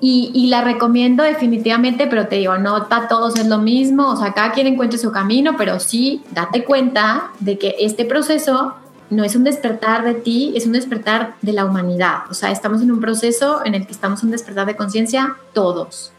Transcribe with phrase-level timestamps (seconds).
[0.00, 4.32] Y, la recomiendo definitivamente, pero te digo, no para todos es lo mismo, o sea,
[4.32, 8.74] cada quien encuentre su camino, pero sí date cuenta de que este proceso
[9.10, 12.18] no es un despertar de ti, es un despertar de la humanidad.
[12.30, 15.36] O sea, estamos en un proceso en el que estamos en un despertar de conciencia
[15.52, 16.12] todos.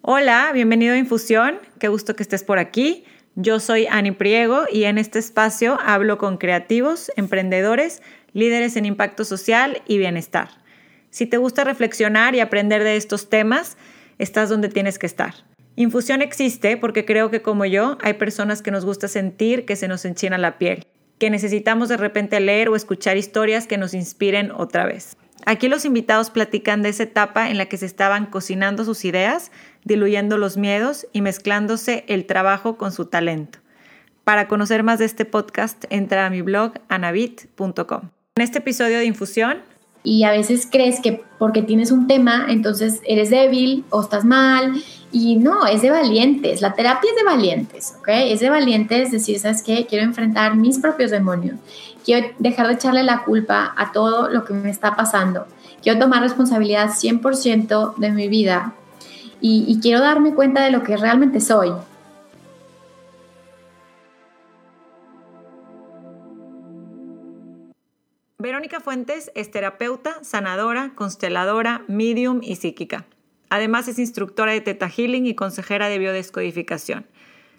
[0.00, 3.04] Hola, bienvenido a Infusión, qué gusto que estés por aquí.
[3.34, 8.02] Yo soy Ani Priego y en este espacio hablo con creativos, emprendedores,
[8.36, 10.50] líderes en impacto social y bienestar.
[11.08, 13.78] Si te gusta reflexionar y aprender de estos temas,
[14.18, 15.34] estás donde tienes que estar.
[15.74, 19.88] Infusión existe porque creo que como yo hay personas que nos gusta sentir que se
[19.88, 20.84] nos enchina la piel,
[21.18, 25.16] que necesitamos de repente leer o escuchar historias que nos inspiren otra vez.
[25.46, 29.50] Aquí los invitados platican de esa etapa en la que se estaban cocinando sus ideas,
[29.84, 33.60] diluyendo los miedos y mezclándose el trabajo con su talento.
[34.24, 38.10] Para conocer más de este podcast, entra a mi blog anabit.com.
[38.38, 39.62] En este episodio de Infusión
[40.04, 44.74] y a veces crees que porque tienes un tema, entonces eres débil o estás mal.
[45.10, 46.60] Y no, es de valientes.
[46.60, 48.08] La terapia es de valientes, ¿ok?
[48.08, 49.86] Es de valientes decir, ¿sabes qué?
[49.86, 51.56] Quiero enfrentar mis propios demonios.
[52.04, 55.46] Quiero dejar de echarle la culpa a todo lo que me está pasando.
[55.82, 58.74] Quiero tomar responsabilidad 100% de mi vida.
[59.40, 61.72] Y, y quiero darme cuenta de lo que realmente soy.
[68.46, 73.04] Verónica Fuentes es terapeuta, sanadora, consteladora, medium y psíquica.
[73.50, 77.08] Además es instructora de Teta Healing y consejera de biodescodificación.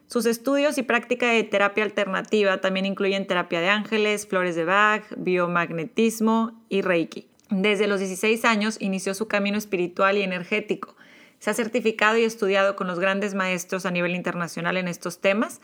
[0.05, 5.03] Sus estudios y práctica de terapia alternativa también incluyen terapia de ángeles, flores de Bach,
[5.17, 7.27] biomagnetismo y Reiki.
[7.49, 10.95] Desde los 16 años inició su camino espiritual y energético.
[11.39, 15.59] Se ha certificado y estudiado con los grandes maestros a nivel internacional en estos temas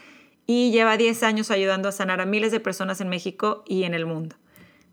[0.46, 3.94] y lleva 10 años ayudando a sanar a miles de personas en México y en
[3.94, 4.36] el mundo.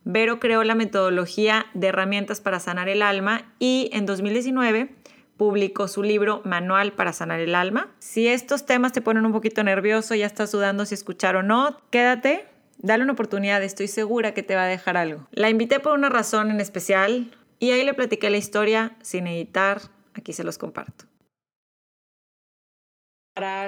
[0.04, 4.94] Vero creó la metodología de herramientas para sanar el alma y en 2019
[5.36, 7.88] publicó su libro Manual para sanar el alma.
[7.98, 11.78] Si estos temas te ponen un poquito nervioso, ya estás dudando si escuchar o no,
[11.90, 12.44] quédate,
[12.78, 15.26] dale una oportunidad, estoy segura que te va a dejar algo.
[15.32, 19.80] La invité por una razón en especial y ahí le platiqué la historia sin editar,
[20.14, 21.09] aquí se los comparto.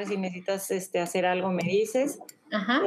[0.07, 2.19] Si necesitas este, hacer algo, me dices.
[2.53, 2.83] Ajá.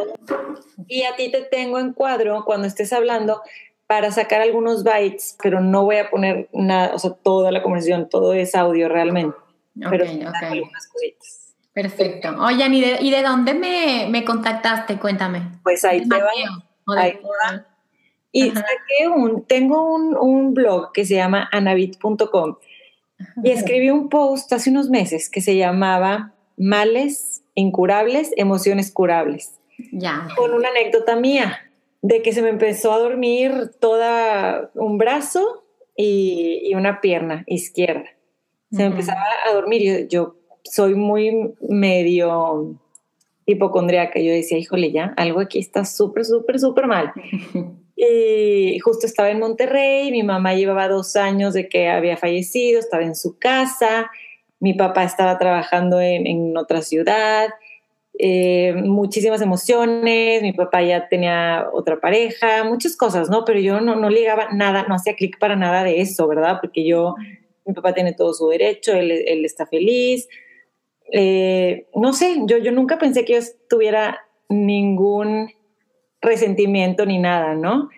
[0.88, 3.42] Y a ti te tengo en cuadro cuando estés hablando
[3.88, 8.10] para sacar algunos bytes, pero no voy a poner nada, o sea, toda la conversación,
[8.10, 9.36] todo es audio realmente.
[9.90, 11.56] pero algunas cositas.
[11.74, 12.36] Perfecto.
[12.40, 12.66] Oye,
[13.02, 14.98] ¿y de, dónde me, contactaste?
[14.98, 15.60] Cuéntame.
[15.64, 16.30] Pues ahí te va.
[16.98, 17.20] Ahí
[18.32, 22.58] Y saqué un, tengo un, un blog que se llama anabit.com
[23.44, 29.60] y escribí un post hace unos meses que se llamaba Males incurables, emociones curables.
[29.92, 30.28] Ya.
[30.38, 31.60] Con una anécdota mía
[32.02, 35.64] de que se me empezó a dormir toda un brazo
[35.98, 38.06] y, una pierna izquierda.
[38.72, 39.82] Se me empezaba a dormir.
[39.82, 42.78] Yo, yo soy muy medio
[43.46, 44.20] hipocondriaca.
[44.20, 47.14] Yo decía, híjole, ya, algo aquí está súper, súper, súper mal.
[47.96, 53.04] y justo estaba en Monterrey, mi mamá llevaba dos años de que había fallecido, estaba
[53.04, 54.10] en su casa,
[54.60, 57.50] mi papá estaba trabajando en, otra ciudad,
[58.18, 63.44] eh, muchísimas emociones, mi papá ya tenía otra pareja, muchas cosas, ¿no?
[63.44, 66.60] Pero yo no, no ligaba nada, no hacía clic para nada de eso, ¿verdad?
[66.62, 67.16] Porque yo,
[67.66, 69.12] mi papá tiene todo su derecho, él,
[69.44, 70.28] está feliz.
[71.12, 73.40] Eh, no sé, yo, yo nunca pensé que yo
[73.70, 75.52] tuviera ningún
[76.22, 77.90] resentimiento ni nada, ¿no?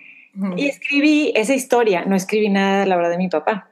[0.56, 3.67] Y escribí esa historia, no escribí nada, la verdad, de mi papá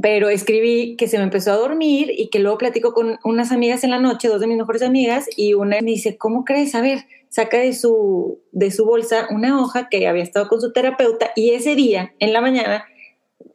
[0.00, 3.84] pero escribí que se me empezó a dormir y que luego platico con unas amigas
[3.84, 6.74] en la noche, dos de mis mejores amigas, y una me dice, ¿cómo crees?
[6.74, 10.72] A ver, saca de su, de su bolsa una hoja que había estado con su
[10.72, 12.84] terapeuta y ese día, en la mañana,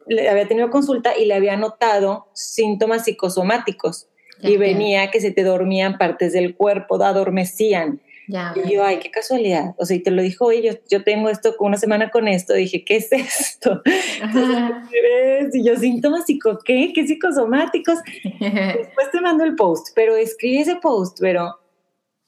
[0.06, 4.08] le había tenido consulta y le había notado síntomas psicosomáticos.
[4.40, 9.74] y venía que se te dormían partes del cuerpo, adormecían y yo, ay, qué casualidad.
[9.78, 12.52] O sea, y te lo dijo, oye, yo, yo tengo esto una semana con esto.
[12.52, 13.82] Dije, ¿qué es esto?
[15.52, 16.92] y yo, síntomas psico, ¿qué?
[16.94, 17.98] ¿Qué psicosomáticos?
[18.40, 21.58] Después te mando el post, pero escribí ese post, pero...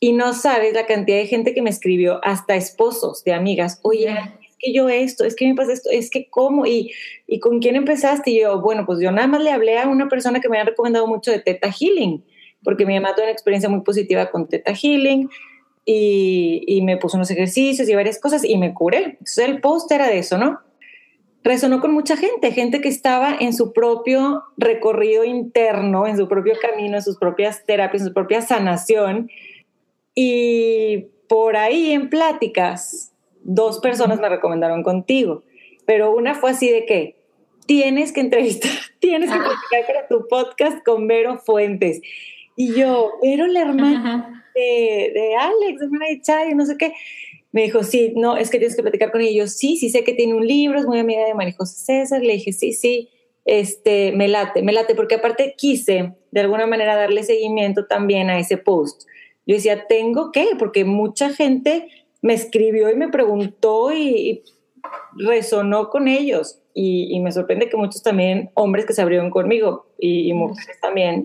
[0.03, 4.09] Y no sabes la cantidad de gente que me escribió, hasta esposos de amigas, oye,
[4.09, 6.91] es que yo esto, es que me pasa esto, es que cómo, y,
[7.27, 8.31] y con quién empezaste.
[8.31, 10.65] Y yo, bueno, pues yo nada más le hablé a una persona que me ha
[10.65, 12.25] recomendado mucho de Teta Healing,
[12.65, 15.29] porque mi mamá tuvo una experiencia muy positiva con Teta Healing
[15.93, 19.05] y, me puso unos ejercicios y varias cosas y me curé.
[19.05, 20.61] Entonces el post era de eso, ¿no?
[21.43, 26.55] Resonó con mucha gente, gente que estaba en su propio recorrido interno, en su propio
[26.61, 29.31] camino, en sus propias terapias, en su propia sanación.
[30.15, 35.43] Y por ahí en pláticas, dos personas me recomendaron contigo
[35.91, 37.17] pero una fue así de que
[37.67, 38.71] tienes que entrevistar,
[39.01, 39.43] tienes que ah.
[39.43, 42.01] platicar para tu podcast con Vero Fuentes.
[42.55, 46.93] Y yo, Vero, la hermana de, de, Alex, hermana de Chay, no sé qué.
[47.53, 49.31] Me dijo, sí, no, es que tienes que platicar con ella.
[49.31, 51.85] Y yo, sí, sí sé que tiene un libro, es muy amiga de María José
[51.85, 52.23] César.
[52.23, 53.09] Le dije, sí, sí,
[53.45, 58.39] este, me late, me late, porque aparte quise de alguna manera darle seguimiento también a
[58.39, 59.03] ese post.
[59.47, 60.51] Yo decía, ¿tengo qué?
[60.59, 61.89] Porque mucha gente
[62.23, 64.43] me escribió y me preguntó y,
[65.17, 66.61] resonó con ellos.
[66.75, 71.25] Y, me sorprende que muchos también, hombres que se abrieron conmigo y, mujeres también,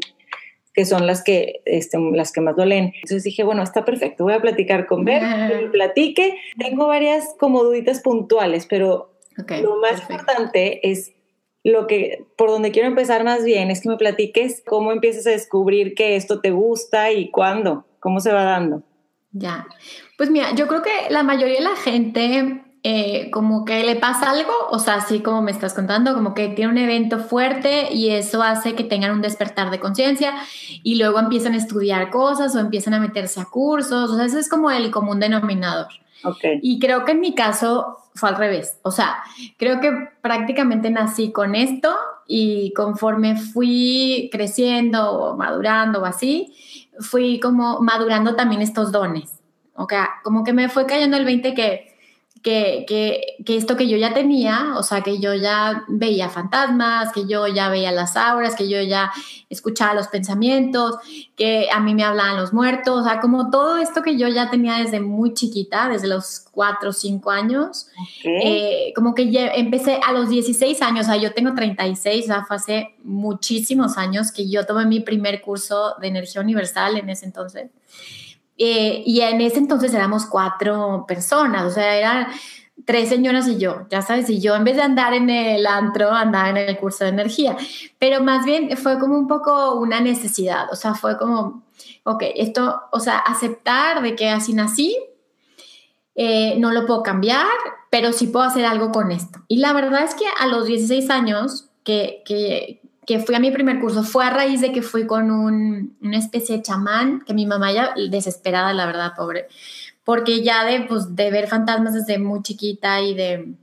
[0.75, 2.91] que son las que, este, las que más duelen.
[2.95, 6.37] Entonces dije, bueno, está perfecto, voy a platicar con Ver, que platique.
[6.57, 11.13] Tengo varias como duditas puntuales, pero lo más importante es
[11.63, 15.31] lo que, por donde quiero empezar más bien, es que me platiques cómo empiezas a
[15.31, 18.83] descubrir que esto te gusta y cuándo, cómo se va dando.
[19.31, 19.67] Ya,
[20.17, 24.29] pues mira, yo creo que la mayoría de la gente eh, como que le pasa
[24.29, 28.11] algo, o sea, así como me estás contando, como que tiene un evento fuerte y
[28.11, 30.35] eso hace que tengan un despertar de conciencia
[30.83, 34.37] y luego empiezan a estudiar cosas o empiezan a meterse a cursos, o sea, eso
[34.37, 35.87] es como el común denominador.
[36.23, 36.59] Okay.
[36.61, 39.15] Y creo que en mi caso fue al revés, o sea,
[39.57, 39.91] creo que
[40.21, 41.89] prácticamente nací con esto
[42.27, 46.53] y conforme fui creciendo o madurando o así,
[46.99, 49.39] fui como madurando también estos dones.
[49.73, 51.94] O sea, como que me fue cayendo el 20 que
[52.45, 57.11] que, que, que, esto que yo ya tenía, o sea, que yo ya veía fantasmas,
[57.11, 59.11] que yo ya veía las auras, que yo ya
[59.49, 60.97] escuchaba los pensamientos,
[61.35, 64.51] que a mí me hablaban los muertos, o sea, como todo esto que yo ya
[64.51, 67.87] tenía desde muy chiquita, desde los 4 o 5 años,
[68.23, 72.27] eh, como que ya empecé a los 16 años, o sea, yo tengo 36, o
[72.27, 77.09] sea, fue hace muchísimos años que yo tomé mi primer curso de energía universal en
[77.09, 77.71] ese entonces.
[78.57, 82.27] Eh, y en ese entonces éramos cuatro personas, o sea, eran
[82.85, 86.11] tres señoras y yo, ya sabes, y yo en vez de andar en el antro,
[86.11, 87.57] andaba en el curso de energía,
[87.99, 91.63] pero más bien fue como un poco una necesidad, o sea, fue como,
[92.03, 94.97] ok, esto, o sea, aceptar de que así nací,
[96.15, 97.47] eh, no lo puedo cambiar,
[97.89, 99.39] pero sí puedo hacer algo con esto.
[99.47, 103.51] Y la verdad es que a los 16 años, que, que, que fui a mi
[103.51, 107.33] primer curso fue a raíz de que fui con un, una especie de chamán, que
[107.33, 109.47] mi mamá ya desesperada, la verdad, pobre,
[110.03, 113.55] porque ya de, pues, de ver fantasmas desde muy chiquita y de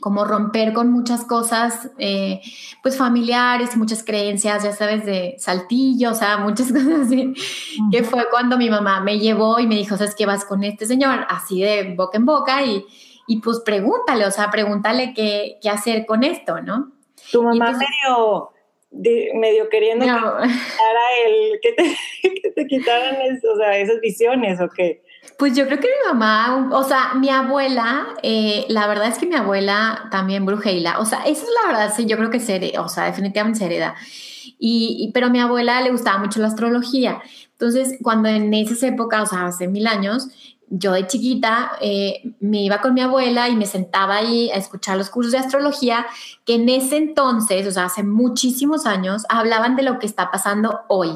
[0.00, 2.40] como romper con muchas cosas, eh,
[2.82, 7.32] pues familiares, muchas creencias, ya sabes, de saltillo, o sea, muchas cosas así,
[7.90, 10.86] que fue cuando mi mamá me llevó y me dijo, ¿sabes qué vas con este
[10.86, 11.26] señor?
[11.28, 12.84] Así de boca en boca y,
[13.26, 16.92] y pues pregúntale, o sea, pregúntale qué, qué hacer con esto, ¿no?
[17.30, 18.50] Tu mamá medio
[19.34, 20.06] medio queriendo
[21.62, 21.72] que,
[22.52, 25.02] te, quitaran esas visiones o qué.
[25.38, 29.26] Pues yo creo que mi mamá, o sea, mi abuela, eh, la verdad es que
[29.26, 32.72] mi abuela también brujeila, o sea, eso es la verdad, sí, yo creo que se
[32.78, 33.96] o sea, definitivamente se hereda.
[34.58, 37.20] Y, pero a mi abuela le gustaba mucho la astrología.
[37.52, 40.28] Entonces, cuando en esas épocas, o sea, hace mil años,
[40.68, 44.96] yo de chiquita eh, me iba con mi abuela y me sentaba ahí a escuchar
[44.96, 46.06] los cursos de astrología
[46.44, 50.80] que en ese entonces, o sea, hace muchísimos años, hablaban de lo que está pasando
[50.88, 51.10] hoy.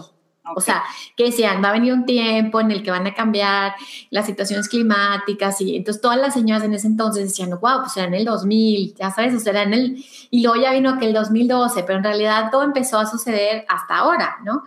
[0.57, 0.83] O sea,
[1.17, 3.75] que decían, va a venir un tiempo en el que van a cambiar
[4.11, 8.07] las situaciones climáticas y entonces todas las señoras en ese entonces decían, wow, pues era
[8.07, 11.07] en el 2000, ya sabes, o sea, era en el, y luego ya vino que
[11.07, 14.63] el 2012, pero en realidad todo empezó a suceder hasta ahora, ¿no?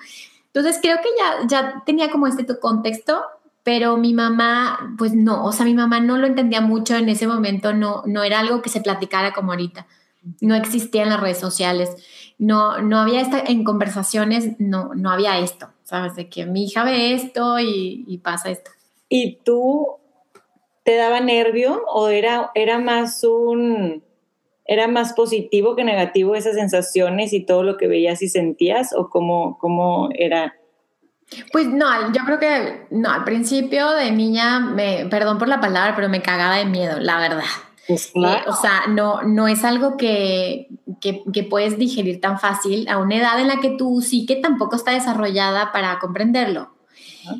[0.54, 3.24] Entonces creo que ya, ya tenía como este contexto
[3.64, 7.28] pero mi mamá, pues no, o sea, mi mamá no lo entendía mucho en ese
[7.28, 9.88] momento, no, no era algo que se platicara como ahorita,
[10.40, 11.96] no existían las redes sociales,
[12.38, 16.16] no, no había esta, en conversaciones, no, no había esto, ¿sabes?
[16.16, 18.72] De que mi hija ve esto y, pasa esto.
[19.10, 19.88] ¿Y tú
[20.84, 24.04] te daba nervio o era, era más un,
[24.66, 29.10] era más positivo que negativo esas sensaciones y todo lo que veías y sentías o
[29.10, 30.56] cómo, cómo era?
[31.52, 35.96] Pues no, yo creo que no, al principio de niña, me, perdón por la palabra,
[35.96, 37.44] pero me cagaba de miedo, la verdad.
[37.88, 40.68] Pues eh, o sea, no, no es algo que,
[41.00, 44.76] que, puedes digerir tan fácil a una edad en la que tú sí que tampoco
[44.76, 46.74] está desarrollada para comprenderlo.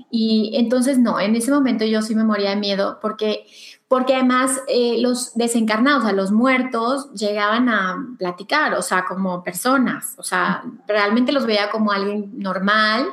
[0.10, 3.46] Y entonces no, en ese momento yo sí me moría de miedo porque,
[3.88, 9.44] porque además eh, los desencarnados, o sea, los muertos llegaban a platicar, o sea, como
[9.44, 13.08] personas, o sea, realmente los veía como alguien normal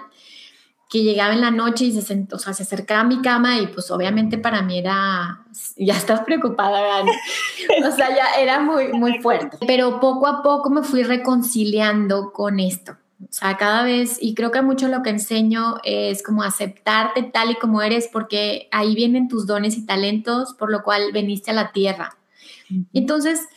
[0.89, 3.59] que llegaba en la noche y se sentó, o sea, se acercaba a mi cama
[3.59, 5.45] y pues obviamente para mí era,
[5.77, 7.03] ya estás preocupada,
[7.87, 9.59] o sea, ya era muy, muy fuerte.
[9.67, 12.97] Pero poco a poco me fui reconciliando con esto.
[13.21, 17.51] O sea, cada vez, y creo que mucho lo que enseño es como aceptarte tal
[17.51, 21.55] y como eres, porque ahí vienen tus dones y talentos, por lo cual veniste a
[21.55, 22.17] la tierra.
[22.93, 23.49] Entonces,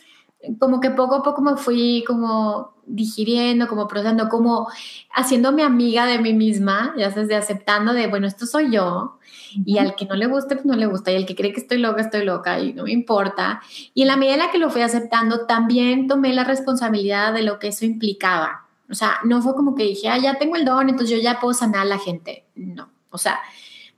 [0.58, 4.68] como que poco a poco me fui como digiriendo, como procesando, como
[5.14, 9.18] haciéndome amiga de mí misma, ya sabes, de aceptando de, bueno, esto soy yo,
[9.64, 11.60] y al que no le guste, pues no le gusta, y al que cree que
[11.60, 13.62] estoy loca, estoy loca, y no me importa.
[13.94, 17.42] Y en la medida en la que lo fui aceptando, también tomé la responsabilidad de
[17.42, 18.66] lo que eso implicaba.
[18.90, 21.40] O sea, no fue como que dije, ah, ya tengo el don, entonces yo ya
[21.40, 22.46] puedo sanar a la gente.
[22.56, 23.38] No, o sea,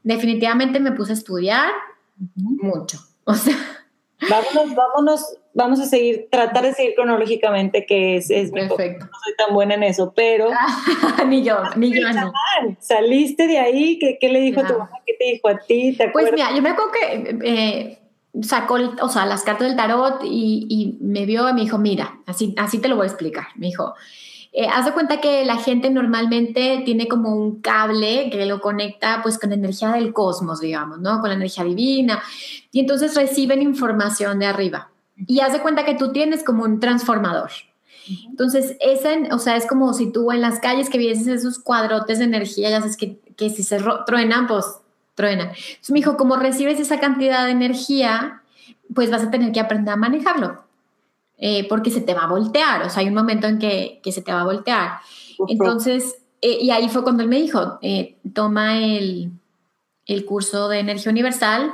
[0.02, 1.70] definitivamente me puse a estudiar
[2.36, 2.98] mucho.
[3.24, 3.56] O sea,
[4.28, 9.07] vámonos, vámonos vamos a seguir, tratar de seguir cronológicamente, que es, es perfecto.
[9.07, 10.50] No soy tan buena en eso, pero.
[11.26, 12.33] ni yo, ni yo no.
[12.81, 14.90] Saliste de ahí, ¿qué, qué le dijo a tu mamá?
[15.07, 15.97] ¿Qué te dijo a ti?
[16.12, 17.99] pues mira, yo me acuerdo que eh,
[18.43, 22.19] sacó, o sea, las cartas del tarot y, y, me vio y me dijo, mira,
[22.26, 23.47] así, así te lo voy a explicar.
[23.57, 23.95] Me dijo,
[24.56, 29.18] eh, haz de cuenta que la gente normalmente tiene como un cable que lo conecta
[29.20, 31.20] pues con la energía del cosmos, digamos, ¿no?
[31.20, 32.23] Con la energía divina.
[32.70, 36.78] Y entonces reciben información de arriba y haz de cuenta que tú tienes como un
[36.78, 37.50] transformador.
[38.28, 42.18] Entonces, esa, o sea, es como si tú en las calles que vieses esos cuadrotes
[42.18, 44.66] de energía, ya sabes que, que si se truenan, pues
[45.16, 45.49] truenan.
[45.49, 48.42] Entonces me dijo, como recibes esa cantidad de energía,
[48.94, 50.63] pues vas a tener que aprender a manejarlo,
[51.38, 54.12] eh, porque se te va a voltear, o sea, hay un momento en que, que
[54.12, 54.98] se te va a voltear.
[55.48, 59.30] Entonces, eh, y ahí fue cuando él me dijo, eh, toma el,
[60.06, 61.72] el curso de energía universal,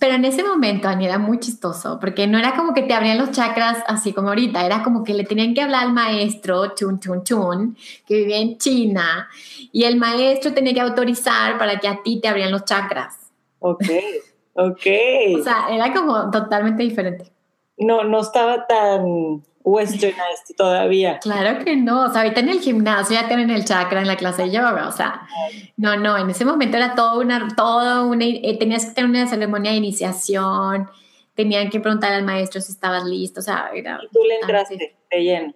[0.00, 3.18] pero en ese momento, Ani, era muy chistoso, porque no era como que te abrían
[3.18, 6.98] los chakras así como ahorita, era como que le tenían que hablar al maestro, chun,
[6.98, 9.28] chun, chun, que vivía en China,
[9.70, 13.16] y el maestro tenía que autorizar para que a ti te abrían los chakras.
[13.58, 13.84] Ok,
[14.54, 14.86] ok.
[15.38, 17.30] o sea, era como totalmente diferente.
[17.76, 21.18] No, no estaba tan westernized todavía.
[21.18, 24.16] Claro que no, o sea, ahorita en el gimnasio ya tienen el chakra en la
[24.16, 25.22] clase de yoga, o sea,
[25.76, 29.26] no, no, en ese momento era todo una, todo una, eh, tenías que tener una
[29.28, 30.88] ceremonia de iniciación,
[31.34, 34.00] tenían que preguntar al maestro si estabas listo, o sea, era...
[34.12, 35.54] tú le entraste de lleno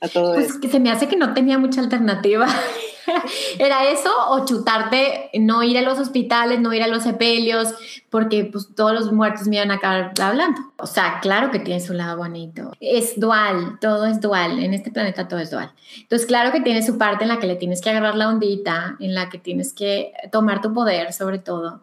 [0.00, 2.46] a todo pues que se me hace que no tenía mucha alternativa.
[3.58, 7.74] Era eso o chutarte, no ir a los hospitales, no ir a los sepelios,
[8.10, 10.60] porque pues todos los muertos me iban a acabar hablando.
[10.78, 12.72] O sea, claro que tiene su lado bonito.
[12.80, 14.58] Es dual, todo es dual.
[14.58, 15.72] En este planeta todo es dual.
[15.98, 18.96] Entonces, claro que tiene su parte en la que le tienes que agarrar la ondita,
[19.00, 21.82] en la que tienes que tomar tu poder sobre todo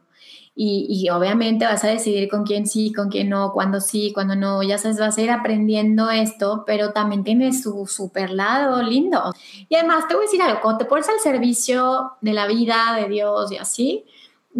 [0.60, 4.64] y, obviamente vas a decidir con quién sí, con quién no, cuándo sí, cuándo no,
[4.64, 9.36] ya sabes, vas a ir aprendiendo esto, pero también tiene su super lado lindo.
[9.70, 12.96] Y además te voy a decir algo, cuando te pones al servicio de la vida,
[13.00, 14.06] de Dios y así,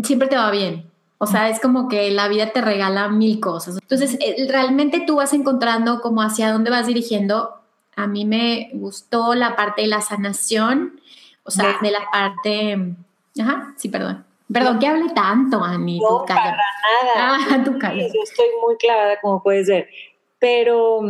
[0.04, 0.88] siempre te va bien.
[1.18, 3.80] O sea, es como que la vida te regala mil cosas.
[3.82, 7.56] Entonces, eh, realmente tú vas encontrando como hacia dónde vas dirigiendo.
[7.96, 11.02] A mí me gustó la parte de la sanación,
[11.42, 12.96] o sea, de la parte...
[13.40, 16.00] Ajá, sí, perdón Perdón que hable tanto, Ani.
[16.00, 17.38] No, para nada.
[17.50, 19.90] Ah, tú yo estoy muy clavada, como puedes ver.
[20.40, 21.02] Pero,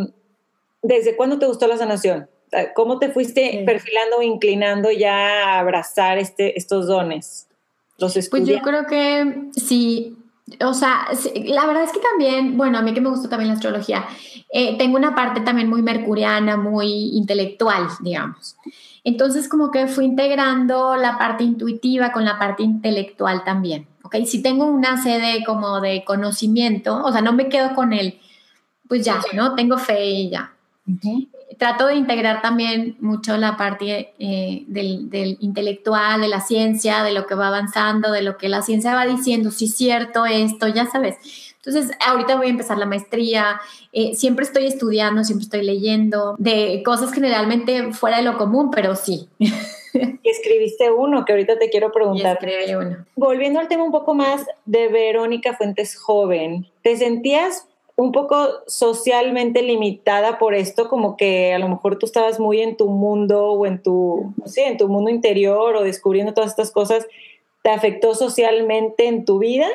[0.81, 2.29] ¿desde cuándo te gustó la sanación?
[2.75, 7.47] ¿Cómo te fuiste perfilando o inclinando ya a abrazar este, estos dones?
[7.97, 10.15] Los pues yo creo que sí.
[10.65, 13.55] O sea, la verdad es que también, bueno, a mí que me gustó también la
[13.55, 14.07] astrología,
[14.49, 18.55] eh, tengo una parte también muy mercuriana, muy intelectual, digamos.
[19.07, 24.17] Entonces como que fui integrando la parte intuitiva con la parte intelectual también, ¿ok?
[24.25, 28.19] Si tengo una sede como de conocimiento, o sea, no me quedo con él,
[28.85, 29.55] pues ya, ¿no?
[29.55, 30.51] Tengo fe y ya.
[31.57, 37.13] Trato de integrar también mucho la parte eh, del, del, intelectual, de la ciencia, de
[37.13, 40.67] lo que va avanzando, de lo que la ciencia va diciendo, si es cierto esto,
[40.67, 41.46] ya sabes.
[41.67, 43.59] Entonces, ahorita voy a empezar la maestría,
[43.91, 48.95] eh, siempre estoy estudiando, siempre estoy leyendo de cosas generalmente fuera de lo común, pero
[48.95, 49.27] sí.
[49.93, 52.37] Y escribiste uno que ahorita te quiero preguntar.
[52.67, 53.05] Y uno.
[53.15, 59.63] Volviendo al tema un poco más de Verónica Fuentes joven, ¿te sentías un poco socialmente
[59.63, 63.65] limitada por esto, como que a lo mejor tú estabas muy en tu mundo o
[63.65, 67.07] en tu, no sé, en tu mundo interior o descubriendo todas estas cosas,
[67.63, 69.67] ¿te afectó socialmente en tu vida?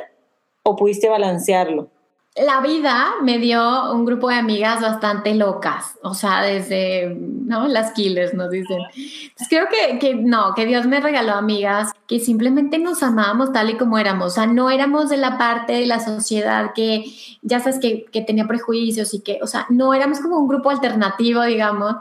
[0.64, 1.90] O pudiste balancearlo?
[2.34, 7.68] La vida me dio un grupo de amigas bastante locas, o sea, desde, ¿no?
[7.68, 8.78] Las killers nos dicen.
[8.94, 13.68] Entonces creo que, que no, que Dios me regaló amigas que simplemente nos amábamos tal
[13.68, 17.04] y como éramos, o sea, no éramos de la parte de la sociedad que,
[17.42, 20.70] ya sabes, que, que tenía prejuicios y que, o sea, no éramos como un grupo
[20.70, 21.96] alternativo, digamos,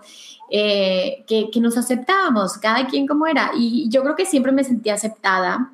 [0.50, 3.52] eh, que, que nos aceptábamos, cada quien como era.
[3.54, 5.74] Y yo creo que siempre me sentí aceptada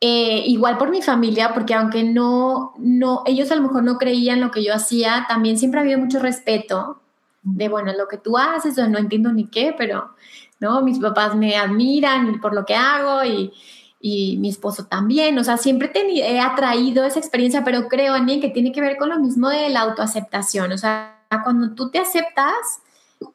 [0.00, 4.40] eh, igual por mi familia, porque aunque no, no, ellos a lo mejor no creían
[4.40, 7.00] lo que yo hacía, también siempre ha habido mucho respeto
[7.42, 10.14] de, bueno, lo que tú haces, o no entiendo ni qué, pero,
[10.58, 10.82] ¿no?
[10.82, 13.52] Mis papás me admiran por lo que hago y,
[14.00, 18.48] y mi esposo también, o sea, siempre he atraído esa experiencia, pero creo, mí que
[18.48, 22.80] tiene que ver con lo mismo de la autoaceptación, o sea, cuando tú te aceptas,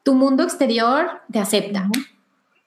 [0.02, 1.88] tu mundo exterior te acepta.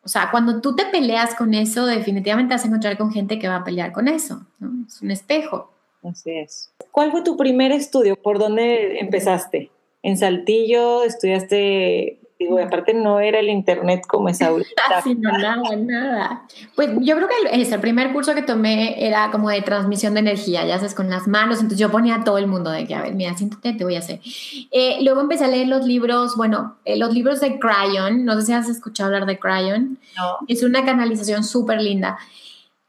[0.10, 3.48] O sea, cuando tú te peleas con eso, definitivamente vas a encontrar con gente que
[3.48, 4.44] va a pelear con eso.
[4.58, 4.88] ¿no?
[4.88, 5.72] Es un espejo.
[6.04, 6.72] Así es.
[6.90, 8.20] ¿Cuál fue tu primer estudio?
[8.20, 9.70] ¿Por dónde empezaste?
[10.02, 11.04] ¿En Saltillo?
[11.04, 14.82] ¿Estudiaste Digo, aparte no era el internet como es ahorita.
[14.96, 16.44] Así no, nada, nada.
[16.74, 20.22] Pues yo creo que el, el, primer curso que tomé era como de transmisión de
[20.22, 21.58] energía, ya sabes, con las manos.
[21.58, 23.96] Entonces yo ponía a todo el mundo de que, a ver, mira, siéntate, te voy
[23.96, 24.22] a hacer.
[24.72, 28.24] Eh, luego empecé a leer los libros, bueno, eh, los libros de Cryon.
[28.24, 30.00] No sé si has escuchado hablar de Cryon.
[30.16, 30.38] No.
[30.48, 32.20] Es una canalización súper linda.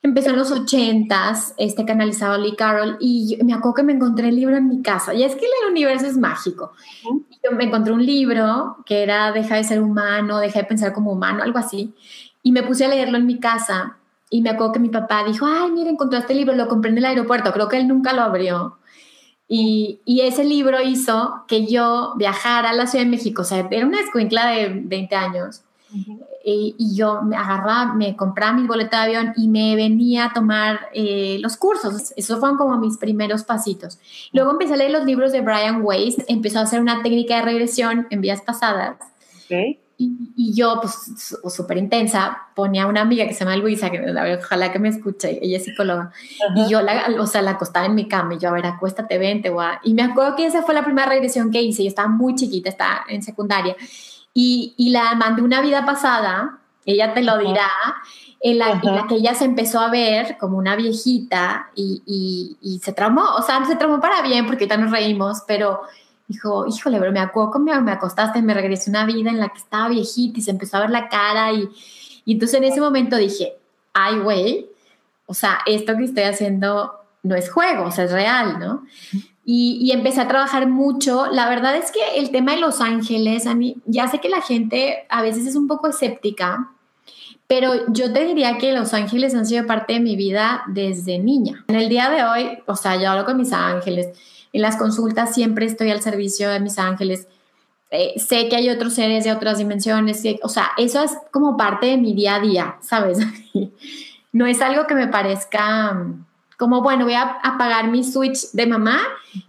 [0.02, 4.36] Empezó en los ochentas, este canalizado Lee Carroll, y me acuerdo que me encontré el
[4.36, 5.12] libro en mi casa.
[5.12, 6.72] Y es que el universo es mágico.
[7.44, 11.12] Yo me encontré un libro que era Deja de ser humano, deja de pensar como
[11.12, 11.94] humano, algo así.
[12.42, 13.98] Y me puse a leerlo en mi casa.
[14.30, 16.98] Y me acuerdo que mi papá dijo, ay, mira, encontré este libro, lo compré en
[16.98, 17.52] el aeropuerto.
[17.52, 18.78] Creo que él nunca lo abrió.
[19.48, 23.42] Y, y, ese libro hizo que yo viajara a la Ciudad de México.
[23.42, 25.64] O sea, era una escuincla de 20 años
[26.44, 30.32] y, y, yo me agarraba, me compraba mi boleto de avión y me venía a
[30.32, 32.12] tomar eh, los cursos.
[32.16, 33.98] Esos fueron como mis primeros pasitos.
[34.32, 37.42] Luego empecé a leer los libros de Brian Weiss, empezó a hacer una técnica de
[37.42, 38.96] regresión en vías pasadas.
[39.46, 39.80] Okay.
[39.98, 40.94] Y, y, yo, pues,
[41.54, 44.00] súper intensa, ponía a una amiga que se llama Luisa, que
[44.42, 46.10] ojalá que me escuche, ella es psicóloga,
[46.48, 46.66] uh -huh.
[46.66, 49.18] y yo, la, o sea, la acostaba en mi cama, y yo, a ver, acuéstate,
[49.18, 49.76] vente, guau.
[49.84, 52.70] Y me acuerdo que esa fue la primera regresión que hice, yo estaba muy chiquita,
[52.70, 53.76] estaba en secundaria,
[54.34, 57.70] y, y, la mandé una vida pasada, ella te lo dirá,
[58.40, 62.56] en la, en la, que ella se empezó a ver como una viejita y, y,
[62.60, 65.82] y, se traumó, o sea, se traumó para bien porque ahorita nos reímos, pero
[66.26, 69.58] dijo, híjole, pero me acuerdo conmigo, me acostaste, me regresé una vida en la que
[69.58, 71.68] estaba viejita y se empezó a ver la cara y,
[72.24, 73.58] y entonces en ese momento dije,
[73.92, 74.70] ay, güey,
[75.26, 78.84] o sea, esto que estoy haciendo no es juego, o sea, es real, ¿no?
[79.44, 81.26] Y, empecé a trabajar mucho.
[81.26, 84.42] La verdad es que el tema de Los Ángeles, a mí, ya sé que la
[84.42, 86.70] gente a veces es un poco escéptica,
[87.46, 91.64] pero yo te diría que Los Ángeles han sido parte de mi vida desde niña.
[91.68, 94.08] En el día de hoy, o sea, yo hablo con mis ángeles,
[94.52, 97.26] en las consultas siempre estoy al servicio de mis ángeles.
[97.90, 101.86] Eh, sé que hay otros seres de otras dimensiones, o sea, eso es como parte
[101.86, 103.18] de mi día a día, ¿sabes?
[104.32, 106.06] no es algo que me parezca
[106.60, 109.00] como, bueno, voy a apagar mi switch de mamá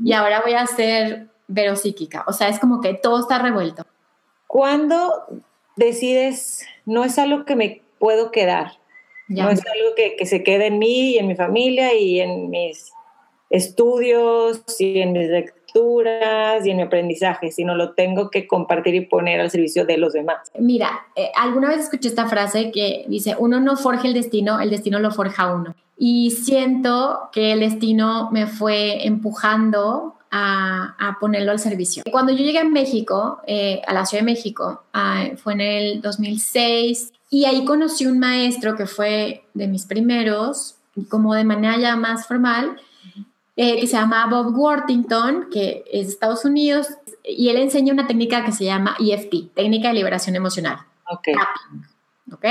[0.02, 2.24] y ahora voy a ser veropsíquica.
[2.26, 3.86] O sea, es como que todo está revuelto.
[4.48, 5.26] ¿Cuándo
[5.76, 8.78] decides, no es algo que me puedo quedar?
[9.28, 9.44] Ya.
[9.44, 12.50] No es algo que, que, se quede en mí y en mi familia y en
[12.50, 12.94] mis
[13.50, 19.02] estudios y en mis lecturas y en mi aprendizaje, sino lo tengo que compartir y
[19.02, 20.50] poner al servicio de los demás.
[20.58, 24.70] Mira, eh, alguna vez escuché esta frase que dice, uno no forja el destino, el
[24.70, 25.76] destino lo forja uno.
[26.04, 32.02] Y siento que el destino me fue empujando a, a ponerlo al servicio.
[32.10, 36.02] Cuando yo llegué a México, eh, a la Ciudad de México, uh, fue en el
[36.02, 41.96] 2006, y ahí conocí un maestro que fue de mis primeros, como de manera ya
[41.96, 42.82] más formal,
[43.56, 46.88] eh, que se llama Bob Worthington, que es de Estados Unidos,
[47.24, 50.80] y él enseña una técnica que se llama EFT, técnica de liberación emocional.
[51.12, 51.26] Ok.
[51.26, 51.86] Tapping,
[52.34, 52.46] ¿Ok?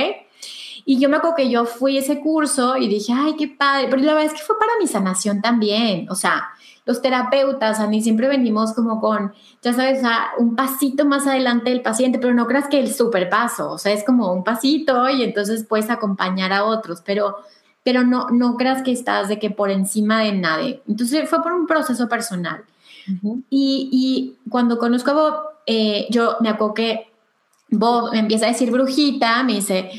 [0.84, 3.88] Y yo me acuerdo que yo fui a ese curso y dije, ay, qué padre,
[3.90, 6.50] pero la verdad es que fue para mi sanación también, o sea,
[6.86, 10.02] los terapeutas, a mí siempre venimos como con, ya sabes,
[10.38, 13.92] un pasito más adelante del paciente, pero no creas que el super paso, o sea,
[13.92, 17.36] es como un pasito y entonces puedes acompañar a otros, pero
[17.82, 20.82] pero no, no creas que estás de que por encima de nadie.
[20.86, 22.62] Entonces fue por un proceso personal.
[23.08, 23.42] Uh -huh.
[23.48, 25.34] y, y, cuando conozco a Bob,
[25.66, 27.10] eh, yo me acuerdo que
[27.70, 29.90] Bob me empieza a decir brujita, me dice,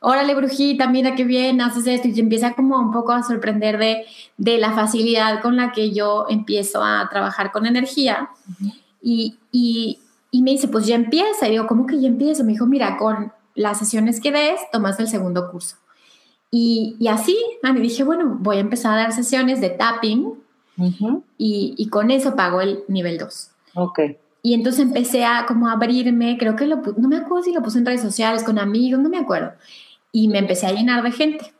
[0.00, 3.78] órale brujita, mira qué bien, haces esto, y se empieza como un poco a sorprender
[3.78, 4.04] de,
[4.36, 8.30] de la facilidad con la que yo empiezo a trabajar con energía.
[8.46, 8.74] Uh -huh.
[9.02, 9.98] y, y,
[10.30, 11.48] y, me dice, pues ya empieza.
[11.48, 12.44] Y digo, ¿cómo que ya empiezo?
[12.44, 15.76] Me dijo, mira, con las sesiones que des, tomas el segundo curso.
[16.50, 20.36] Y, y, así, me dije, bueno, voy a empezar a dar sesiones de tapping uh
[20.76, 21.22] -huh.
[21.36, 23.50] y, y, con eso pago el nivel 2.
[23.74, 24.00] Ok.
[24.42, 27.78] Y entonces empecé a como abrirme, creo que lo, no me acuerdo si lo puse
[27.78, 29.52] en redes sociales, con amigos, no me acuerdo.
[30.12, 31.52] Y me empecé a llenar de gente.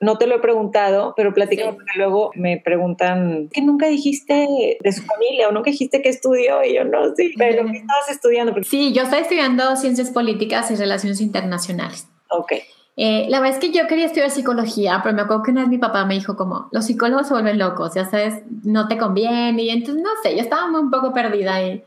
[0.00, 1.76] No te lo he preguntado, pero platícame sí.
[1.76, 6.62] porque luego me preguntan que nunca dijiste de su familia o nunca dijiste que estudió
[6.62, 8.54] y yo no, sí, pero ¿qué estabas estudiando?
[8.62, 12.08] Sí, yo estaba estudiando ciencias políticas y relaciones internacionales.
[12.28, 12.52] Ok.
[12.96, 15.70] Eh, la verdad es que yo quería estudiar psicología, pero me acuerdo que una vez
[15.70, 19.62] mi papá me dijo como, los psicólogos se vuelven locos, ya sabes, no te conviene,
[19.62, 21.82] y entonces no sé, yo estaba un poco perdida y,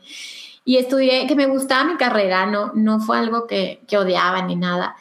[0.64, 4.56] y estudié, que me gustaba mi carrera, no, no fue algo que, que odiaba ni
[4.56, 4.96] nada,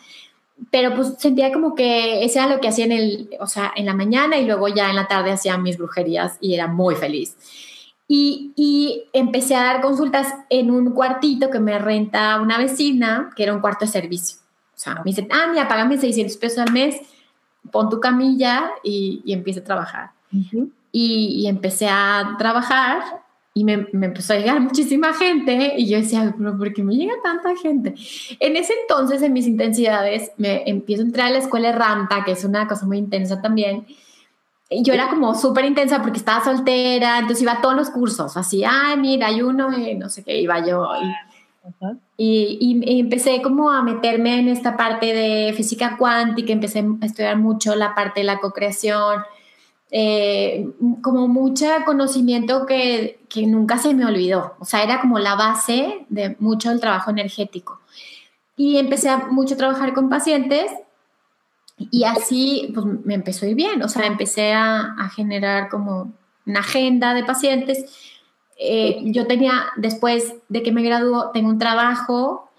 [0.71, 3.85] pero pues sentía como que eso era lo que hacía en el, o sea, en
[3.85, 7.35] la mañana y luego ya en la tarde hacía mis brujerías y era muy feliz.
[8.07, 13.43] Y, y, empecé a dar consultas en un cuartito que me renta una vecina, que
[13.43, 14.37] era un cuarto de servicio.
[14.75, 16.97] O sea, me dice, ah, mira, págame 600 pesos al mes,
[17.71, 20.11] pon tu camilla y, y empieza a trabajar.
[20.31, 20.47] y,
[20.91, 23.22] y, empecé a trabajar
[23.53, 26.95] y me, me, empezó a llegar muchísima gente y yo decía, pero ¿por qué me
[26.95, 27.93] llega tanta gente?
[28.39, 32.31] En ese entonces, en mis intensidades, me empiezo a entrar a la escuela Ranta, que
[32.31, 33.85] es una cosa muy intensa también.
[34.69, 38.35] Y yo era como súper intensa porque estaba soltera, entonces iba a todos los cursos,
[38.37, 40.87] así, ay, mira, hay uno, y no sé qué, iba yo.
[42.17, 47.05] Y, y, y, empecé como a meterme en esta parte de física cuántica, empecé a
[47.05, 49.21] estudiar mucho la parte de la co-creación
[49.95, 50.71] eh,
[51.03, 54.55] como mucho conocimiento que, que, nunca se me olvidó.
[54.57, 57.79] O sea, era como la base de mucho del trabajo energético.
[58.57, 60.71] Y empecé a mucho a trabajar con pacientes
[61.77, 63.83] y así pues, me empezó a ir bien.
[63.83, 66.11] O sea, empecé a, a generar como
[66.47, 67.85] una agenda de pacientes.
[68.57, 72.49] Eh, yo tenía, después de que me graduó, tengo un trabajo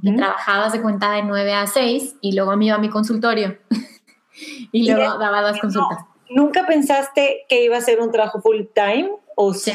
[0.00, 3.58] que trabajaba de cuenta de 9 a 6 y luego me iba a mi consultorio
[4.70, 6.13] y luego daba dos consultas.
[6.30, 9.72] ¿Nunca pensaste que iba a ser un trabajo full time o sí,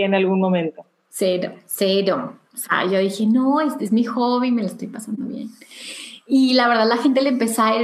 [0.00, 0.84] en algún momento?
[1.08, 2.38] Cero, cero.
[2.54, 5.50] O sea, yo dije, no, este es mi hobby, me lo estoy pasando bien.
[6.26, 7.76] Y la verdad, la gente le empezaba,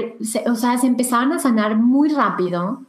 [0.46, 2.82] o sea, se empezaban a sanar muy rápido.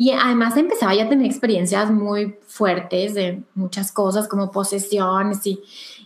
[0.00, 5.60] Y además empezaba ya a tener experiencias muy fuertes de muchas cosas como posesiones y,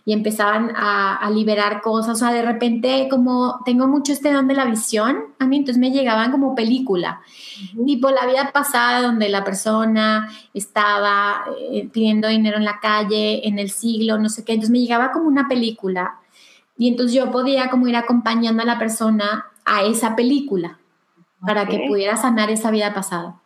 [0.04, 2.16] y empezaban a, a, liberar cosas.
[2.16, 5.80] O sea, de repente, como tengo mucho este don de la visión, a mí entonces
[5.80, 7.20] me llegaban como película.
[7.86, 13.60] Tipo la vida pasada donde la persona estaba eh, pidiendo dinero en la calle, en
[13.60, 14.54] el siglo, no sé qué.
[14.54, 16.18] Entonces me llegaba como una película.
[16.76, 20.80] Y entonces yo podía como ir acompañando a la persona a esa película
[21.40, 21.46] okay.
[21.46, 23.36] para que pudiera sanar esa vida pasada.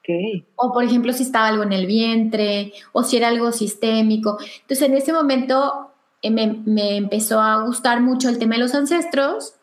[0.00, 0.46] Okay.
[0.56, 4.38] O por ejemplo, si estaba algo en el vientre o si era algo sistémico.
[4.60, 5.90] Entonces en ese momento
[6.22, 9.54] eh, me, me, empezó a gustar mucho el tema de los ancestros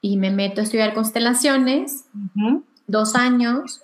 [0.00, 2.62] y me meto a estudiar constelaciones, uh -huh.
[2.86, 3.80] dos años,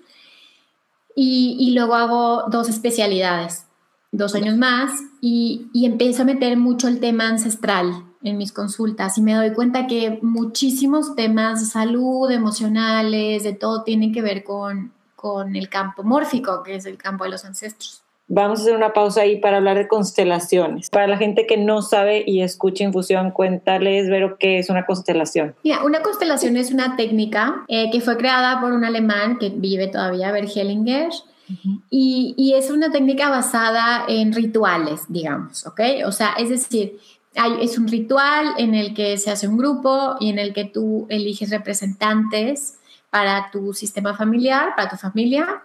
[1.16, 3.66] y, y, luego hago dos especialidades,
[4.10, 9.18] dos años más, y, y empiezo a meter mucho el tema ancestral en mis consultas
[9.18, 14.42] y me doy cuenta que muchísimos temas de salud, emocionales, de todo, tienen que ver
[14.44, 14.93] con,
[15.24, 18.02] con el campo mórfico, que es el campo de los ancestros.
[18.28, 20.90] Vamos a hacer una pausa ahí para hablar de constelaciones.
[20.90, 25.54] Para la gente que no sabe y escucha infusión, cuéntales, Vero, qué es una constelación.
[25.64, 29.86] Mira, una constelación es una técnica eh, que fue creada por un alemán que vive
[29.86, 31.80] todavía, Bert Hellinger, uh -huh.
[31.88, 35.80] y, y, es una técnica basada en rituales, digamos, ¿ok?
[36.04, 36.98] O sea, es decir,
[37.34, 40.66] hay, es un ritual en el que se hace un grupo y en el que
[40.66, 42.78] tú eliges representantes
[43.14, 45.62] para tu sistema familiar, para tu familia,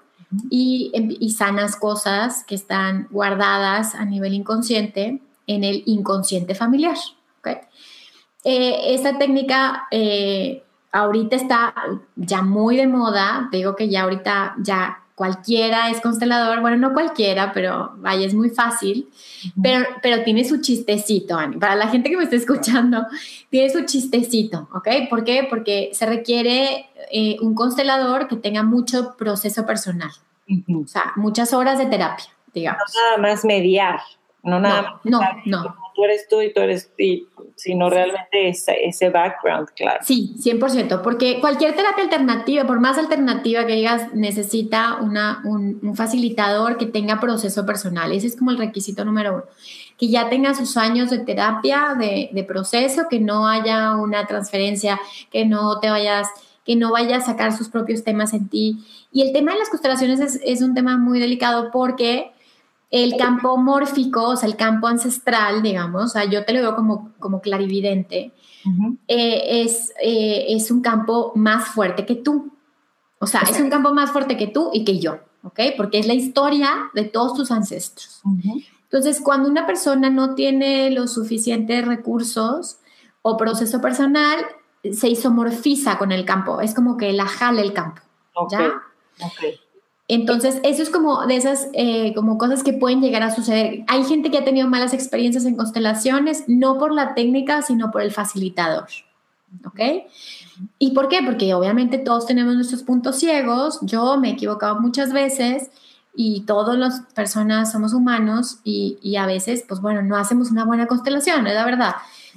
[0.52, 6.96] y, y, sanas cosas que están guardadas a nivel inconsciente en el inconsciente familiar.
[7.40, 7.56] ¿okay?
[8.44, 11.74] Eh, esta técnica eh, ahorita está
[12.16, 17.52] ya muy de moda, digo que ya ahorita ya cualquiera es constelador, bueno, no cualquiera,
[17.52, 19.10] pero vaya, es muy fácil,
[19.62, 21.58] pero, pero tiene su chistecito, Ani.
[21.58, 23.06] Para la gente que me está escuchando,
[23.50, 24.88] tiene su chistecito, ¿ok?
[25.10, 25.46] ¿Por qué?
[25.50, 30.12] Porque se requiere eh, un constelador que tenga mucho proceso personal,
[30.48, 30.86] uh -huh.
[30.86, 32.82] o sea, muchas horas de terapia, digamos.
[32.96, 34.00] No nada más mediar,
[34.42, 35.36] no nada no, más.
[35.46, 35.76] No, no.
[36.00, 40.00] Tú eres tú y tú eres tú, sino realmente ese, ese, background, claro.
[40.02, 45.98] Sí, 100%, porque cualquier terapia alternativa, por más alternativa que digas, necesita una, un, un,
[45.98, 48.14] facilitador que tenga proceso personal.
[48.14, 49.44] Ese es como el requisito número uno.
[49.98, 55.02] Que ya tenga sus años de terapia, de, de proceso, que no haya una transferencia,
[55.34, 56.30] que no te vayas
[56.66, 58.86] que no vaya a sacar sus propios temas en ti.
[59.12, 62.32] Y el tema de las constelaciones es, es un tema muy delicado porque
[62.90, 66.76] el campo mórfico, o sea, el campo ancestral, digamos, o sea, yo te lo veo
[66.76, 68.34] como, como clarividente,
[68.66, 68.98] uh -huh.
[69.08, 72.52] eh, es, eh, es un campo más fuerte que tú.
[73.20, 75.60] O sea, es un campo más fuerte que tú y que yo, ¿ok?
[75.76, 78.22] Porque es la historia de todos tus ancestros.
[78.24, 78.66] Uh -huh.
[78.84, 82.80] Entonces, cuando una persona no tiene los suficientes recursos
[83.22, 84.40] o proceso personal,
[84.92, 88.02] se isomorfiza con el campo, es como que la jala el campo,
[88.34, 88.60] okay.
[88.60, 88.82] ¿ya?
[89.28, 89.60] Okay.
[90.12, 93.84] Entonces, eso es como de esas eh, como cosas que pueden llegar a suceder.
[93.88, 98.02] Hay gente que ha tenido malas experiencias en constelaciones, no por la técnica, sino por
[98.02, 98.88] el facilitador.
[99.68, 99.80] ¿Ok?
[100.80, 101.20] ¿Y por qué?
[101.24, 103.78] Porque obviamente todos tenemos nuestros puntos ciegos.
[103.84, 105.70] Yo me he equivocado muchas veces
[106.16, 110.66] y todas las personas somos humanos y, y a veces, pues bueno, no hacemos una
[110.66, 111.96] buena constelación, es la verdad.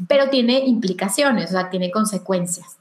[0.08, 2.76] Pero tiene implicaciones, o sea, tiene consecuencias.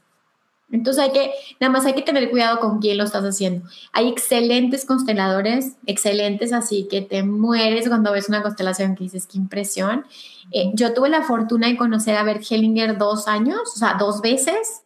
[0.72, 1.30] Entonces hay que,
[1.60, 3.68] nada más hay que tener cuidado con quién lo estás haciendo.
[3.92, 9.38] Hay excelentes consteladores, excelentes, así que te mueres cuando ves una constelación que dices, qué
[9.38, 10.06] impresión.
[10.50, 14.22] Eh, yo tuve la fortuna de conocer a Bert Hellinger dos años, o sea, dos
[14.22, 14.82] veces,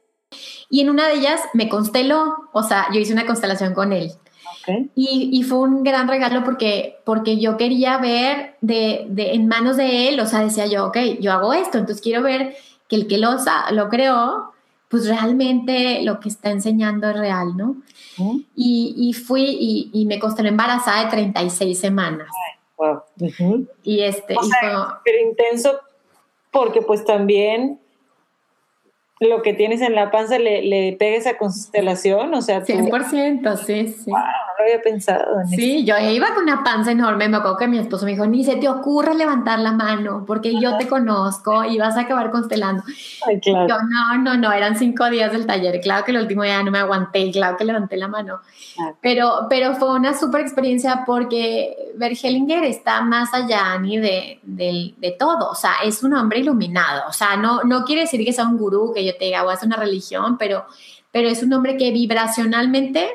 [0.68, 4.10] y en una de ellas me consteló, o sea, yo hice una constelación con él.
[4.96, 9.76] Y, y, fue un gran regalo porque, porque yo quería ver de, de, en manos
[9.76, 12.56] de él, o sea, decía yo, ok, yo hago esto, entonces quiero ver
[12.88, 13.36] que el que lo,
[13.70, 14.52] lo creó
[14.88, 17.76] pues realmente lo que está enseñando es real, ¿no?
[18.54, 22.28] Y, y, fui y, y, me costé embarazada de 36 semanas.
[22.76, 23.02] wow.
[23.82, 24.36] Y este...
[24.36, 25.80] O sea, intenso
[26.50, 27.80] porque pues también
[29.18, 33.88] lo que tienes en la panza le, le pega esa constelación, o sea, 100%, sí,
[33.88, 34.10] sí.
[34.10, 35.40] Wow, no lo había pensado.
[35.40, 38.26] En sí, yo iba con una panza enorme, me acuerdo que mi esposo me dijo,
[38.26, 42.30] ni se te ocurra levantar la mano, porque yo te conozco y vas a acabar
[42.30, 42.82] constelando.
[43.26, 43.66] Ay, claro.
[43.66, 46.70] Yo, no, no, no, eran cinco días del taller, claro que el último día no
[46.70, 48.40] me aguanté, claro que levanté la mano,
[49.00, 55.12] pero, pero fue una súper experiencia porque Bergelinger está más allá ni de, de, de,
[55.12, 58.46] todo, o sea, es un hombre iluminado, o sea, no, no quiere decir que sea
[58.46, 60.66] un gurú, que yo te diga, o es una religión, pero,
[61.12, 63.10] pero es un hombre que vibracionalmente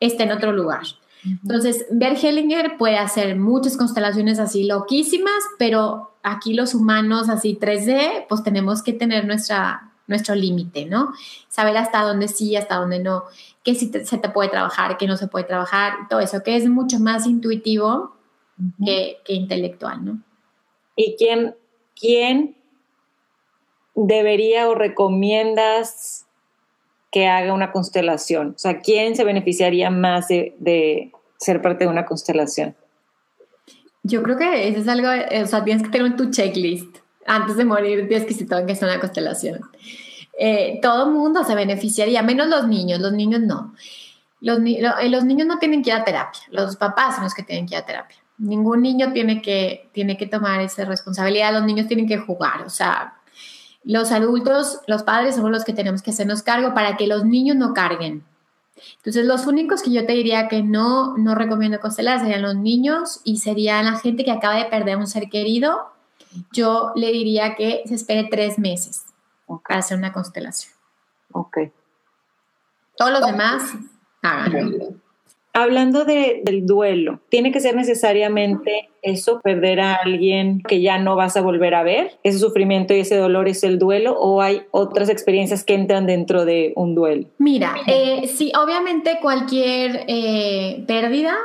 [0.00, 0.82] está en otro lugar.
[1.24, 8.42] Entonces, Bergelinger puede hacer muchas constelaciones así loquísimas, pero aquí los humanos así 3D, pues
[8.42, 11.12] tenemos que tener nuestra, nuestro límite, ¿no?
[11.48, 13.24] Saber hasta dónde sí, hasta dónde no,
[13.64, 16.68] qué sí se te puede trabajar, qué no se puede trabajar, todo eso, que es
[16.68, 18.16] mucho más intuitivo
[18.84, 20.22] que, que, intelectual, ¿no?
[20.96, 21.54] ¿Y quién,
[21.98, 22.56] quién
[24.06, 26.26] debería o recomiendas
[27.10, 28.54] que haga una constelación?
[28.56, 32.76] O sea, ¿quién se beneficiaría más de, ser parte de una constelación?
[34.02, 36.98] Yo creo que eso es algo, o sea, tienes que tener tu checklist.
[37.26, 39.60] Antes de morir, tienes que saber que es una constelación.
[40.38, 43.74] Eh, todo mundo se beneficiaría, menos los niños, los niños no.
[44.40, 47.42] Los, eh, los niños no tienen que ir a terapia, los papás son los que
[47.42, 48.16] tienen que ir a terapia.
[48.38, 52.70] Ningún niño tiene que, tiene que tomar esa responsabilidad, los niños tienen que jugar, o
[52.70, 53.17] sea,
[53.84, 57.56] los adultos, los padres somos los que tenemos que hacernos cargo para que los niños
[57.56, 58.24] no carguen.
[58.96, 63.20] Entonces, los únicos que yo te diría que no, no recomiendo constelar serían los niños
[63.24, 65.90] y sería la gente que acaba de perder un ser querido.
[66.52, 69.06] Yo le diría que se espere tres meses
[69.66, 70.72] para hacer una constelación.
[71.32, 71.58] Ok.
[72.96, 73.62] Todos los demás,
[74.22, 74.94] háganlo.
[75.62, 81.16] Hablando de, del duelo, ¿tiene que ser necesariamente eso, perder a alguien que ya no
[81.16, 82.16] vas a volver a ver?
[82.22, 86.44] ¿Ese sufrimiento y ese dolor es el duelo o hay otras experiencias que entran dentro
[86.44, 87.26] de un duelo?
[87.38, 91.36] Mira, eh, sí, obviamente cualquier eh, pérdida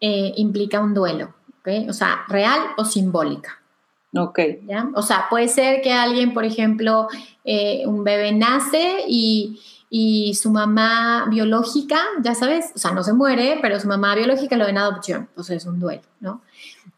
[0.00, 1.90] eh, implica un duelo, ¿ok?
[1.90, 3.60] O sea, real o simbólica.
[4.16, 4.38] Ok.
[4.66, 4.88] ¿ya?
[4.94, 7.08] O sea, puede ser que alguien, por ejemplo,
[7.84, 9.60] un bebé nace y
[9.96, 14.56] y su mamá biológica, ya sabes, o sea, no se muere, pero su mamá biológica
[14.56, 16.42] lo ven adopción, pues es un duelo, ¿no?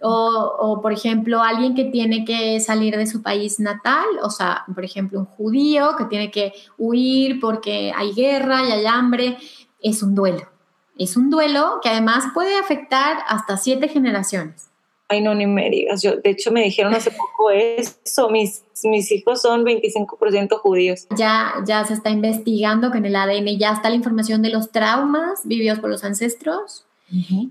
[0.01, 4.65] O, o, por ejemplo, alguien que tiene que salir de su país natal, o sea,
[4.75, 9.37] por ejemplo, un judío que tiene que huir porque hay guerra y hay hambre,
[9.83, 10.49] es un duelo.
[10.97, 14.71] Es un duelo que además puede afectar hasta siete generaciones.
[15.09, 16.03] Ay, no, ni me digas.
[16.03, 18.29] Yo, de hecho, me dijeron hace poco eso.
[18.29, 21.07] Mis, mis hijos son 25% judíos.
[21.17, 24.73] Ya, ya se está investigando que en el ADN ya está la información de los
[24.73, 26.87] traumas vividos por los ancestros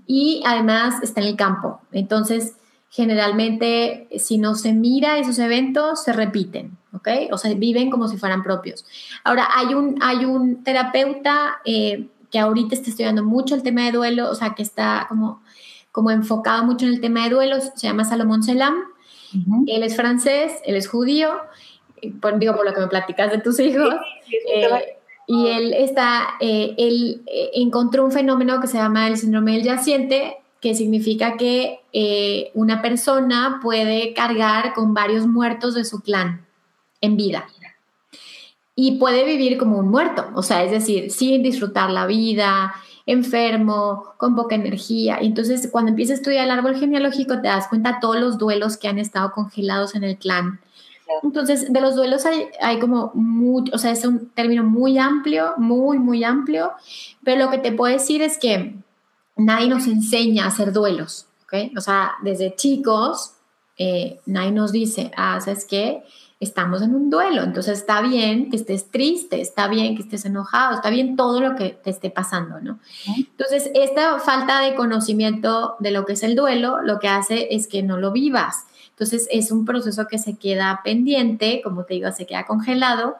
[0.06, 1.80] y además está en el campo.
[1.92, 2.56] Entonces,
[2.90, 7.08] generalmente, si no se mira esos eventos, se repiten, ¿ok?
[7.30, 8.84] O sea, viven como si fueran propios.
[9.24, 13.92] Ahora, hay un, hay un terapeuta eh, que ahorita está estudiando mucho el tema de
[13.92, 15.40] duelo, o sea, que está como
[15.96, 18.74] como enfocado mucho en el tema de duelos, se llama Salomón Selam.
[19.66, 21.30] Él es francés, él es judío,
[22.20, 23.94] por, digo por lo que me platicas de tus hijos.
[24.54, 29.52] Eh, y él está, eh, él eh, encontró un fenómeno que se llama el síndrome
[29.52, 31.80] del yaciente, que significa que
[32.52, 36.44] una persona puede cargar con varios muertos de su clan
[37.00, 37.46] en vida
[38.74, 42.74] y puede vivir como un muerto, o sea, es decir, sin disfrutar la vida,
[43.06, 45.22] enfermo, con poca energía.
[45.22, 48.36] Y entonces cuando empiezas a estudiar el árbol genealógico te das cuenta de todos los
[48.36, 50.60] duelos que han estado congelados en el clan.
[51.22, 55.54] Entonces, de los duelos hay, hay como mucho, o sea, es un término muy amplio,
[55.56, 56.72] muy, muy amplio,
[57.22, 58.74] pero lo que te puedo decir es que
[59.36, 61.76] nadie nos enseña a hacer duelos, ¿ok?
[61.76, 63.34] O sea, desde chicos,
[63.78, 66.02] eh, nadie nos dice, ah, ¿sabes qué?
[66.38, 70.74] Estamos en un duelo, entonces está bien que estés triste, está bien que estés enojado,
[70.74, 72.78] está bien todo lo que te esté pasando, ¿no?
[73.16, 77.66] Entonces, esta falta de conocimiento de lo que es el duelo, lo que hace es
[77.66, 78.66] que no lo vivas.
[78.90, 83.16] Entonces es un proceso que se queda pendiente, como te digo, se queda congelado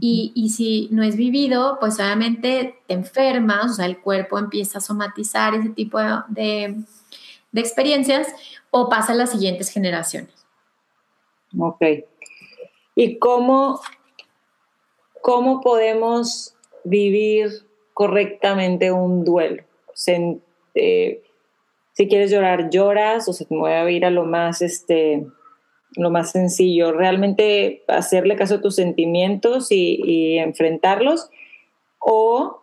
[0.00, 4.78] y, y si no es vivido, pues obviamente te enfermas, o sea, el cuerpo empieza
[4.78, 6.82] a somatizar ese tipo de,
[7.52, 8.26] de experiencias
[8.70, 10.32] o pasa a las siguientes generaciones.
[11.58, 11.82] Ok.
[13.00, 13.78] ¿Y cómo,
[15.22, 17.48] cómo podemos vivir
[17.94, 19.62] correctamente un duelo?
[20.74, 21.22] Eh,
[21.92, 25.24] si quieres llorar, lloras o se te mueve a ir a lo más, este,
[25.92, 26.90] lo más sencillo.
[26.90, 31.30] Realmente hacerle caso a tus sentimientos y, y enfrentarlos.
[32.00, 32.62] O,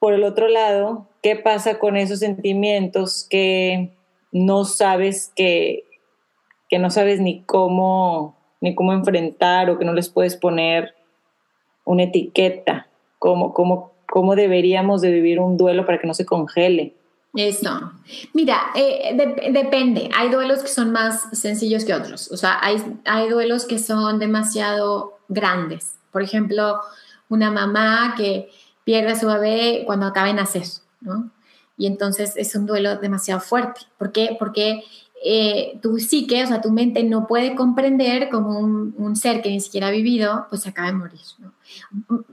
[0.00, 3.92] por el otro lado, ¿qué pasa con esos sentimientos que
[4.32, 5.84] no sabes que,
[6.68, 10.94] que no sabes ni cómo, ni cómo enfrentar o que no les puedes poner
[11.84, 12.86] una etiqueta,
[13.18, 16.94] cómo, cómo, cómo deberíamos de vivir un duelo para que no se congele.
[17.34, 17.92] Eso.
[18.34, 19.16] Mira, eh,
[19.52, 20.08] depende.
[20.14, 22.30] Hay duelos que son más sencillos que otros.
[22.30, 25.96] O sea, hay, hay duelos que son demasiado grandes.
[26.12, 26.78] Por ejemplo,
[27.28, 28.48] una mamá que
[28.84, 30.66] pierde a su bebé cuando acaba de nacer,
[31.00, 31.30] ¿no?
[31.76, 33.80] Y entonces es un duelo demasiado fuerte.
[33.98, 34.36] ¿Por qué?
[34.38, 34.84] Porque
[35.24, 39.60] eh, tu psique, o sea, tu mente no puede comprender como un, ser que ni
[39.60, 41.20] siquiera ha vivido, pues se acaba de morir.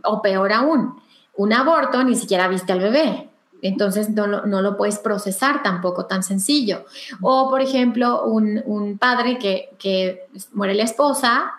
[0.04, 0.96] O peor aún,
[1.36, 3.30] un aborto ni siquiera viste al bebé.
[3.62, 6.86] Entonces no, lo puedes procesar tampoco tan sencillo.
[7.22, 11.59] O, por ejemplo, un, padre que, que muere la esposa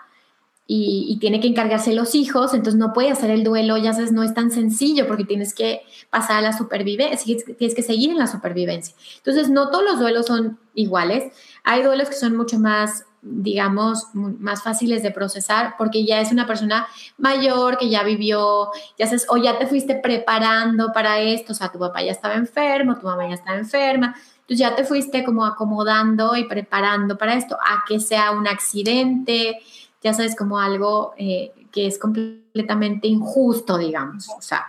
[0.67, 4.23] y, tiene que encargarse los hijos, entonces no puede hacer el duelo, ya sabes, no
[4.23, 8.27] es tan sencillo porque tienes que pasar a la supervivencia, tienes que seguir en la
[8.27, 8.95] supervivencia.
[9.17, 14.63] Entonces, no todos los duelos son iguales, hay duelos que son mucho más digamos, más
[14.63, 19.37] fáciles de procesar porque ya es una persona mayor que ya vivió, ya sabes, o
[19.37, 23.27] ya te fuiste preparando para esto, o sea, tu papá ya estaba enfermo, tu mamá
[23.27, 27.99] ya estaba enferma, entonces ya te fuiste como acomodando y preparando para esto, a que
[27.99, 29.59] sea un accidente,
[30.01, 34.27] ya sabes, como algo eh, que es completamente injusto, digamos.
[34.29, 34.65] O sea,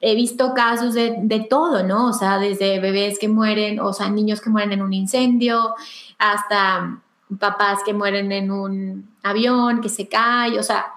[0.00, 2.08] he visto casos de, de, todo, ¿no?
[2.08, 5.74] O sea, desde bebés que mueren, o sea, niños que mueren en un incendio,
[6.18, 7.00] hasta
[7.38, 10.94] papás que mueren en un avión, que se cae, o sea,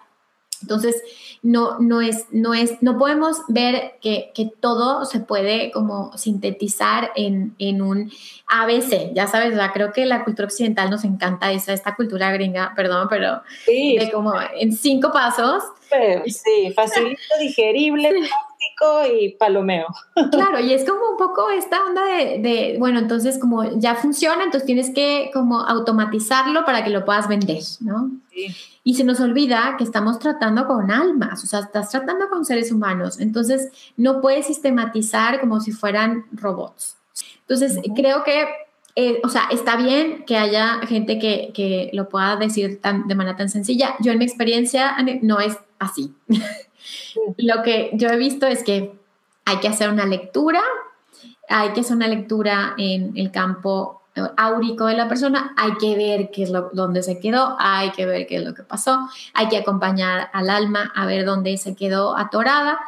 [0.64, 1.02] entonces
[1.44, 7.12] no, no, es, no, es, no podemos ver que, que todo se puede como sintetizar
[7.18, 8.12] en, en, un
[8.48, 13.08] ABC, ya sabes, creo que la cultura occidental nos encanta esa, esta cultura gringa, perdón,
[13.10, 15.64] pero sí, de como en cinco pasos.
[16.28, 18.10] sí, facilito, digerible,
[18.64, 19.88] práctico y palomeo.
[20.32, 24.44] Claro, y es como un poco esta onda de, de, bueno, entonces como ya funciona,
[24.44, 28.12] entonces tienes que como automatizarlo para que lo puedas vender, ¿no?
[28.32, 28.48] Sí.
[28.84, 32.72] Y se nos olvida que estamos tratando con almas, o sea, estás tratando con seres
[32.72, 33.20] humanos.
[33.20, 36.98] Entonces, no puedes sistematizar como si fueran robots.
[37.42, 38.46] Entonces, creo que,
[38.96, 43.16] eh, o sea, está bien que haya gente que, que lo pueda decir tan, de
[43.16, 43.96] manera tan sencilla.
[44.00, 46.14] Yo en mi experiencia no es así.
[47.38, 48.94] lo que yo he visto es que
[49.46, 50.62] hay que hacer una lectura,
[51.50, 54.02] hay que hacer una lectura en el campo
[54.38, 58.06] áurico de la persona, hay que ver qué es lo, dónde se quedó, hay que
[58.06, 61.76] ver qué es lo que pasó, hay que acompañar al alma a ver dónde se
[61.76, 62.80] quedó atorada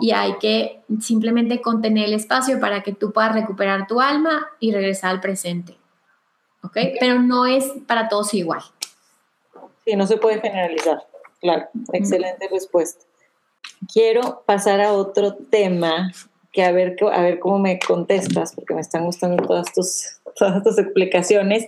[0.00, 4.72] y hay que simplemente contener el espacio para que tú puedas recuperar tu alma y
[4.72, 5.76] regresar al presente.
[6.62, 6.76] ¿Ok?
[6.98, 8.62] Pero no es para todos igual.
[9.84, 11.04] Sí, no se puede generalizar.
[11.42, 13.04] Claro, excelente respuesta.
[13.92, 16.12] Quiero pasar a otro tema
[16.52, 20.62] que a ver, a ver cómo me contestas, porque me están gustando todas tus todas
[20.62, 21.66] tus explicaciones.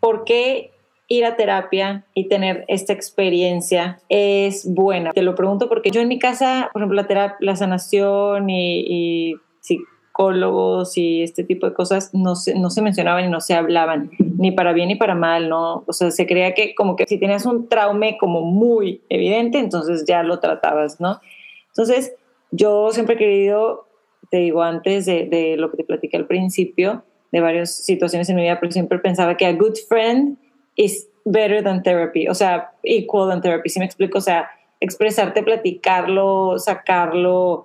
[0.00, 0.72] ¿Por qué
[1.08, 5.12] ir a terapia y tener esta experiencia es buena?
[5.12, 9.34] Te lo pregunto porque yo en mi casa, por ejemplo, la terapia, la sanación y,
[9.60, 14.10] psicólogos y este tipo de cosas no se, no se mencionaban y no se hablaban,
[14.38, 15.84] ni para bien ni para mal, ¿no?
[15.86, 20.04] O sea, se creía que como que si tenías un trauma como muy evidente, entonces
[20.06, 21.20] ya lo tratabas, ¿no?
[21.68, 22.14] Entonces,
[22.50, 23.86] yo siempre he querido,
[24.30, 28.42] te digo antes de, lo que te platiqué al principio, de varias situaciones en mi
[28.42, 30.38] vida, pero siempre pensaba que a good friend
[30.76, 35.42] is better than therapy, o sea, equal than therapy, si me explico, o sea, expresarte,
[35.42, 37.64] platicarlo, sacarlo,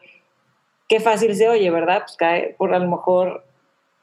[0.88, 2.04] qué fácil se oye, ¿verdad?
[2.06, 3.46] Pues cae por a lo mejor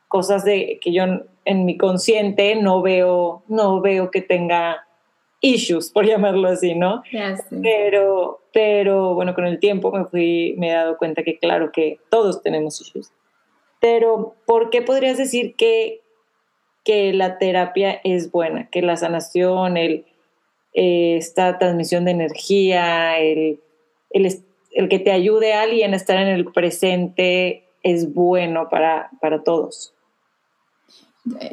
[0.09, 1.05] cosas de que yo
[1.49, 4.87] en mi consciente no veo, no veo que tenga
[5.41, 7.03] issues, por llamarlo así, ¿no?
[7.63, 11.99] Pero, pero bueno, con el tiempo me fui, me he dado cuenta que claro que
[12.11, 13.11] todos tenemos issues.
[13.81, 16.03] Pero, ¿por qué podrías decir que,
[16.85, 18.69] que la terapia es buena?
[18.69, 20.05] Que la sanación, el,
[20.75, 23.59] eh, esta transmisión de energía, el,
[24.11, 29.43] el, que te ayude a alguien a estar en el presente es bueno para, para
[29.45, 29.95] todos.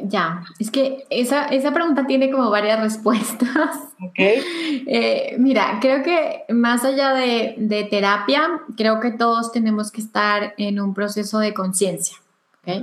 [0.04, 3.48] Ya, es que esa, esa pregunta tiene como varias respuestas.
[4.10, 4.42] Okay.
[4.88, 10.54] Eh, mira, creo que más allá de, de, terapia, creo que todos tenemos que estar
[10.58, 12.16] en un proceso de conciencia.
[12.66, 12.82] ¿Okay?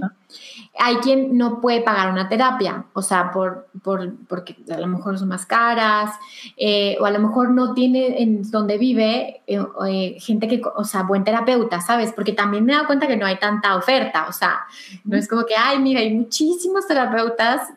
[0.80, 5.20] Hay quien no puede pagar una terapia, o sea, por, por, porque a lo mejor
[5.20, 6.12] son más caras,
[6.58, 10.84] eh, o a lo mejor no tiene en donde vive eh, eh, gente que, o
[10.84, 12.12] sea, buen terapeuta, ¿sabes?
[12.14, 14.62] Porque también me he dado cuenta que no hay tanta oferta, o sea,
[15.04, 17.70] no es como que, ay, mira, hay muchísimos terapeutas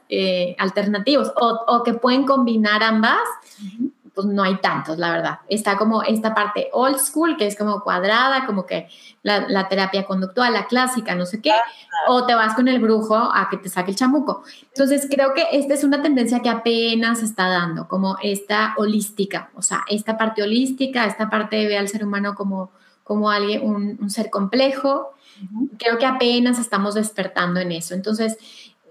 [0.58, 3.20] alternativos o, o, que pueden combinar ambas
[4.16, 5.38] pues no hay tantos, la verdad.
[5.46, 8.88] Está como esta parte old school, que es como cuadrada, como que
[9.22, 11.52] la, terapia conductual, la clásica, no sé qué,
[12.08, 14.42] o te vas con el brujo a que te saque el chamuco.
[14.68, 19.60] Entonces, creo que esta es una tendencia que apenas está dando, como esta holística, o
[19.60, 22.70] sea, esta parte holística, esta parte de ver al ser humano como,
[23.04, 25.10] como alguien, un, ser complejo.
[25.78, 27.92] Creo que apenas estamos despertando en eso.
[27.92, 28.38] Entonces,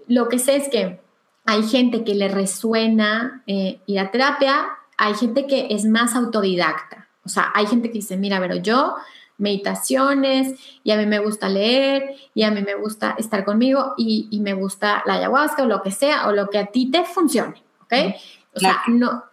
[0.06, 1.00] lo que sé es que
[1.46, 4.66] hay gente que le resuena eh, ir a terapia,
[4.96, 7.08] hay gente que es más autodidacta.
[7.24, 8.96] O sea, hay gente que dice, mira, pero yo
[9.38, 14.28] meditaciones y a mí me gusta leer y a mí me gusta estar conmigo y,
[14.40, 17.62] me gusta la ayahuasca o lo que sea o lo que a ti te funcione,
[17.82, 18.14] ¿ok?
[18.54, 19.24] O sea, no...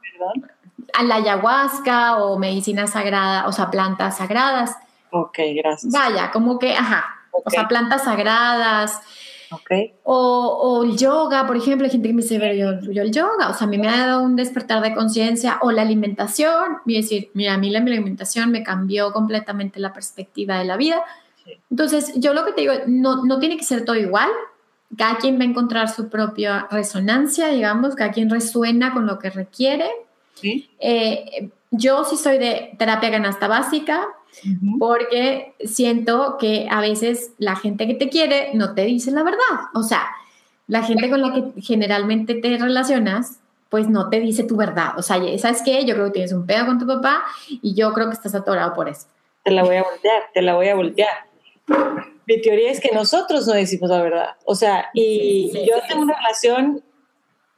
[0.96, 4.76] A la ayahuasca o medicina sagrada, o sea, plantas sagradas.
[5.12, 5.92] Ok, gracias.
[5.92, 9.02] Vaya, como que, ajá, o sea, plantas sagradas,
[10.04, 13.50] o, el yoga, por ejemplo, hay gente que me dice, pero yo, yo, el yoga,
[13.50, 16.96] o sea, a mí me ha dado un despertar de conciencia, o la alimentación, y
[16.96, 21.04] decir, mira, a mí la alimentación me cambió completamente la perspectiva de la vida.
[21.70, 24.30] Entonces, yo lo que te digo, no, no tiene que ser todo igual,
[24.98, 29.30] cada quien va a encontrar su propia resonancia, digamos, cada quien resuena con lo que
[29.30, 29.90] requiere.
[30.80, 34.08] Eh, yo sí soy de terapia canasta básica,
[34.80, 39.70] porque siento que a veces la gente que te quiere no te dice la verdad.
[39.74, 40.08] O sea,
[40.68, 44.98] la gente con la que generalmente te relacionas, pues no te dice tu verdad.
[44.98, 45.86] O sea, ¿sabes qué?
[45.86, 48.74] Yo creo que tienes un pedo con tu papá y yo creo que estás atorado
[48.74, 49.08] por eso.
[49.44, 51.28] Te la voy a voltear, te la voy a voltear.
[52.26, 54.30] Mi teoría es que nosotros no decimos la verdad.
[54.46, 56.84] O sea, y yo tengo una relación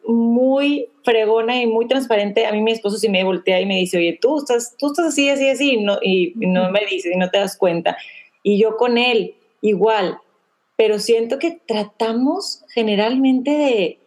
[0.08, 2.46] muy fregona y muy transparente.
[2.46, 5.08] A mí mi esposo sí me voltea y me dice, oye, tú estás, tú estás
[5.08, 7.96] así, así, así, y no, y no me dice y no te das cuenta.
[8.44, 10.18] Y yo con él, igual.
[10.76, 14.00] Pero siento que tratamos generalmente de,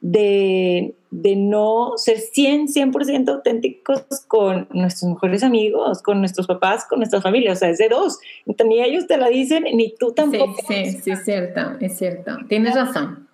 [0.00, 6.98] de, de no ser 100, 100% auténticos con nuestros mejores amigos, con nuestros papás, con
[6.98, 7.58] nuestras familias.
[7.58, 8.18] O sea, es de dos.
[8.66, 10.56] Ni ellos te la dicen, ni tú tampoco.
[10.66, 12.36] Sí, sí, sí, es cierto, es cierto.
[12.48, 13.28] Tienes razón.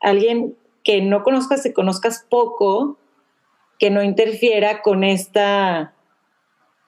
[0.00, 0.54] Alguien
[0.84, 2.98] que no conozcas, que conozcas poco,
[3.78, 5.94] que no interfiera con esta,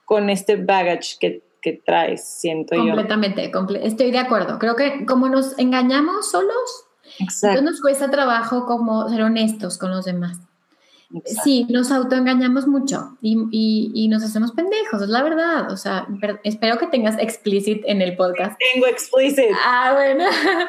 [0.05, 2.83] con este baggage que, que traes, siento yo.
[2.83, 3.51] Completamente,
[3.83, 4.59] estoy de acuerdo.
[4.59, 6.87] Creo que como nos engañamos solos,
[7.63, 10.39] nos cuesta trabajo como ser honestos con los demás.
[11.45, 15.71] Sí, nos autoengañamos mucho y, nos hacemos pendejos, es la verdad.
[15.71, 16.07] O sea,
[16.43, 18.59] espero que tengas explicit en el podcast.
[18.73, 19.51] Tengo explicit.
[19.65, 20.25] Ah, bueno.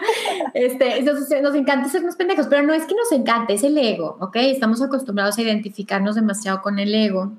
[0.53, 4.35] este, nos, encanta sernos pendejos, pero no es que nos encante, es el ego, ¿ok?
[4.37, 7.33] Estamos acostumbrados a identificarnos demasiado con el ego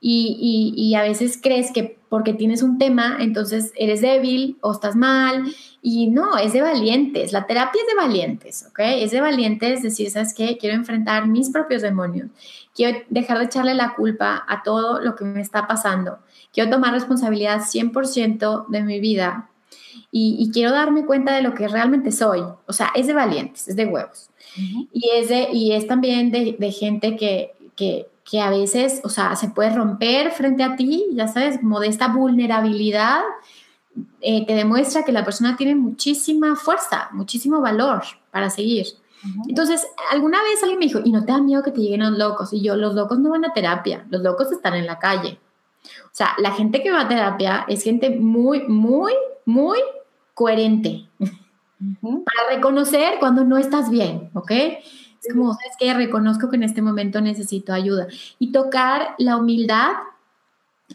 [0.00, 4.94] y, y, a veces crees que porque tienes un tema, entonces eres débil o estás
[4.94, 5.44] mal.
[5.82, 7.32] Y no, es de valientes.
[7.32, 8.78] La terapia es de valientes, ¿ok?
[8.78, 10.56] Es de valientes decir, ¿sabes qué?
[10.56, 12.30] Quiero enfrentar mis propios demonios.
[12.74, 16.18] Quiero dejar de echarle la culpa a todo lo que me está pasando.
[16.52, 19.50] Quiero tomar responsabilidad 100% de mi vida.
[20.10, 22.40] Y, quiero darme cuenta de lo que realmente soy.
[22.66, 24.30] O sea, es de valientes, es de huevos.
[24.92, 29.08] y, es de, y es también de, de gente que, que que a veces, o
[29.08, 33.22] sea, se puede romper frente a ti, ya sabes, como de esta vulnerabilidad,
[34.20, 38.86] eh, te demuestra que la persona tiene muchísima fuerza, muchísimo valor para seguir.
[39.48, 42.18] Entonces, alguna vez alguien me dijo, ¿y no te da miedo que te lleguen los
[42.18, 42.52] locos?
[42.52, 45.40] Y yo, los locos no van a terapia, los locos están en la calle.
[46.04, 49.12] O sea, la gente que va a terapia es gente muy, muy,
[49.46, 49.78] muy
[50.34, 54.52] coherente para reconocer cuando no estás bien, ¿ok?
[55.22, 58.06] Es como, ¿sabes que Reconozco que en este momento necesito ayuda.
[58.38, 59.92] Y tocar la humildad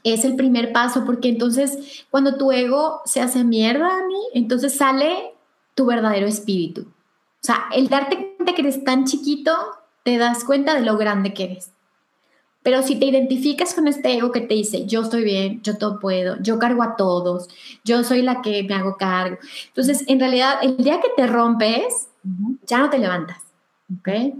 [0.04, 4.76] es el primer paso, porque entonces cuando tu ego se hace mierda a mí, entonces
[4.76, 5.34] sale
[5.76, 6.82] tu verdadero espíritu.
[6.82, 9.52] O sea, el darte cuenta que eres tan chiquito,
[10.04, 11.72] te das cuenta de lo grande que eres.
[12.64, 16.00] Pero si te identificas con este ego que te dice, yo estoy bien, yo todo
[16.00, 17.50] puedo, yo cargo a todos,
[17.84, 19.38] yo soy la que me hago cargo.
[19.68, 22.08] Entonces, en realidad, el día que te rompes,
[22.66, 23.43] ya no te levantas.
[24.00, 24.36] ¿Ok?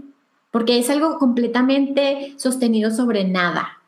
[0.50, 3.78] Porque es algo completamente sostenido sobre nada.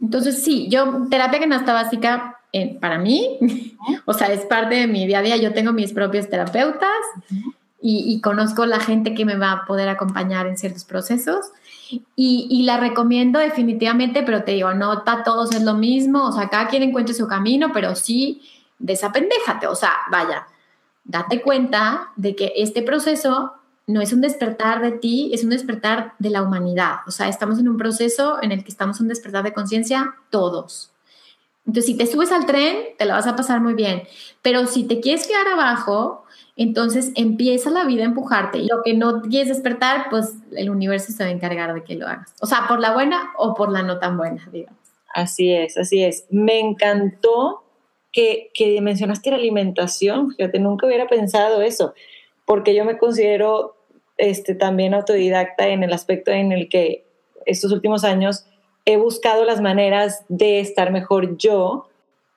[0.00, 3.38] Entonces, sí, yo, terapia canasta básica, eh, para mí,
[4.06, 6.88] o sea, es parte de mi día a día, yo tengo mis propios terapeutas
[7.80, 11.52] y, conozco la gente que me va a poder acompañar en ciertos procesos.
[12.16, 16.48] Y, la recomiendo definitivamente, pero te digo, no para todos es lo mismo, o sea,
[16.48, 18.42] cada quien encuentre su camino, pero sí
[18.78, 20.46] desapendéjate, o sea, vaya,
[21.04, 23.54] date cuenta de que este proceso
[23.88, 27.58] no es un despertar de ti, es un despertar de la humanidad, o sea, estamos
[27.58, 30.92] en un proceso en el que estamos un despertar de conciencia todos.
[31.66, 34.02] Entonces, si te subes al tren, te la vas a pasar muy bien,
[34.42, 36.24] pero si te quieres quedar abajo,
[36.56, 38.58] entonces empieza la vida a empujarte.
[38.58, 41.94] Y lo que no quieres despertar, pues el universo se va a encargar de que
[41.94, 42.34] lo hagas.
[42.40, 44.78] O sea, por la buena o por la no tan buena, digamos.
[45.14, 46.26] Así es, así es.
[46.30, 47.62] Me encantó
[48.12, 50.34] que, que mencionaste la alimentación.
[50.34, 51.94] Fíjate, nunca hubiera pensado eso,
[52.44, 53.77] porque yo me considero
[54.18, 57.04] este, también autodidacta en el aspecto en el que
[57.46, 58.44] estos últimos años
[58.84, 61.88] he buscado las maneras de estar mejor yo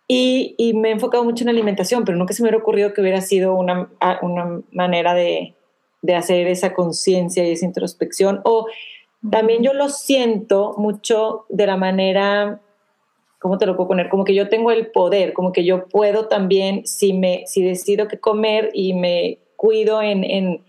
[0.07, 3.21] y, me he enfocado mucho en alimentación, pero nunca se me hubiera ocurrido que hubiera
[3.21, 3.89] sido una,
[4.21, 5.53] una manera de,
[6.01, 8.41] de hacer esa conciencia y esa introspección.
[8.43, 8.67] O
[9.29, 12.59] también yo lo siento mucho de la manera,
[13.39, 14.09] ¿cómo te lo puedo poner?
[14.09, 18.07] Como que yo tengo el poder, como que yo puedo también, si, me, si decido
[18.07, 20.63] qué comer y me cuido en, en,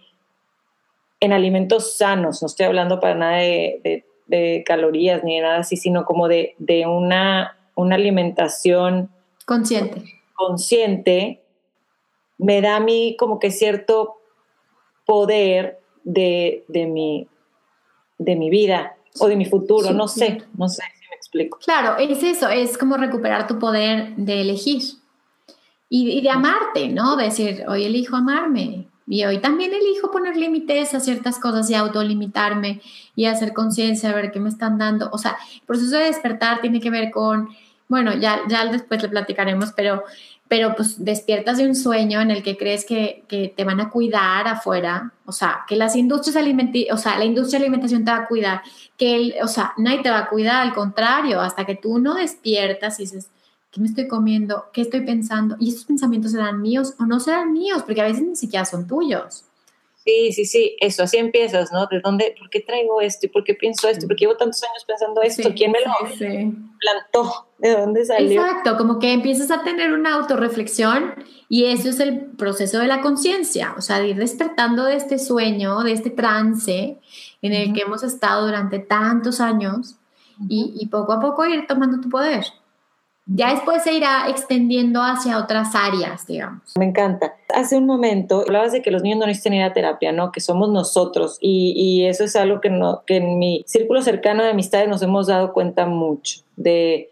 [1.22, 5.76] en alimentos sanos, no estoy hablando para nada de, de, calorías ni de nada así,
[5.76, 9.08] sino como de, de una, una alimentación
[9.46, 10.02] Consciente.
[10.34, 11.40] Consciente,
[12.38, 14.16] me da a mí como que cierto
[15.06, 17.28] poder de, mi,
[18.18, 21.58] de mi vida o de mi futuro, no sé, no sé si me explico.
[21.64, 24.82] Claro, es eso, es como recuperar tu poder de elegir
[25.88, 27.14] y, de amarte, ¿no?
[27.14, 32.80] decir, hoy elijo amarme y hoy también elijo poner límites a ciertas cosas y autolimitarme
[33.14, 35.10] y hacer conciencia, a ver qué me están dando.
[35.12, 37.50] O sea, el proceso de despertar tiene que ver con
[37.88, 40.02] bueno, ya, ya después le platicaremos, pero,
[40.48, 43.22] pero pues despiertas de un sueño en el que crees que,
[43.54, 47.58] te van a cuidar afuera, o sea, que las industrias alimenticias, o sea, la industria
[47.58, 48.62] de alimentación te va a cuidar,
[48.96, 52.14] que, el, o sea, nadie te va a cuidar, al contrario, hasta que tú no
[52.14, 53.28] despiertas y dices,
[53.72, 54.66] ¿qué me estoy comiendo?
[54.72, 55.56] ¿Qué estoy pensando?
[55.58, 58.86] Y esos pensamientos serán míos o no serán míos, porque a veces ni siquiera son
[58.86, 59.44] tuyos.
[60.04, 61.86] Sí, sí, sí, eso, así empiezas, ¿no?
[61.86, 63.26] ¿De dónde, por qué traigo esto?
[63.26, 64.06] ¿Y por qué pienso esto?
[64.06, 65.48] ¿Por qué llevo tantos años pensando esto?
[65.54, 65.92] ¿Quién me lo
[66.80, 67.46] plantó?
[67.58, 68.42] ¿De dónde salió?
[68.42, 71.14] Exacto, como que empiezas a tener una autorreflexión
[71.48, 75.20] y eso es el proceso de la conciencia, o sea, de ir despertando de este
[75.20, 76.98] sueño, de este trance
[77.40, 79.94] en el que hemos estado durante tantos años
[80.48, 82.44] y, y poco a poco ir tomando tu poder.
[83.26, 86.72] Ya después se irá extendiendo hacia otras áreas, digamos.
[86.76, 87.34] Me encanta.
[87.54, 90.32] Hace un momento hablabas de que los niños no necesitan ir a terapia, ¿no?
[90.32, 91.38] Que somos nosotros.
[91.40, 95.02] Y, y eso es algo que, no, que en mi círculo cercano de amistades nos
[95.02, 97.10] hemos dado cuenta mucho, de,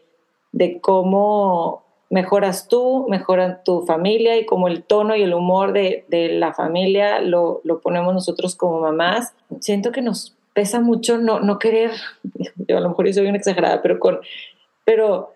[0.50, 6.04] de cómo mejoras tú, mejora tu familia y como el tono y el humor de,
[6.08, 9.32] de la familia lo, lo, ponemos nosotros como mamás.
[9.60, 11.92] Siento que nos pesa mucho no, no querer,
[12.68, 14.18] yo a lo mejor soy bien exagerada, pero con...
[14.84, 15.34] Pero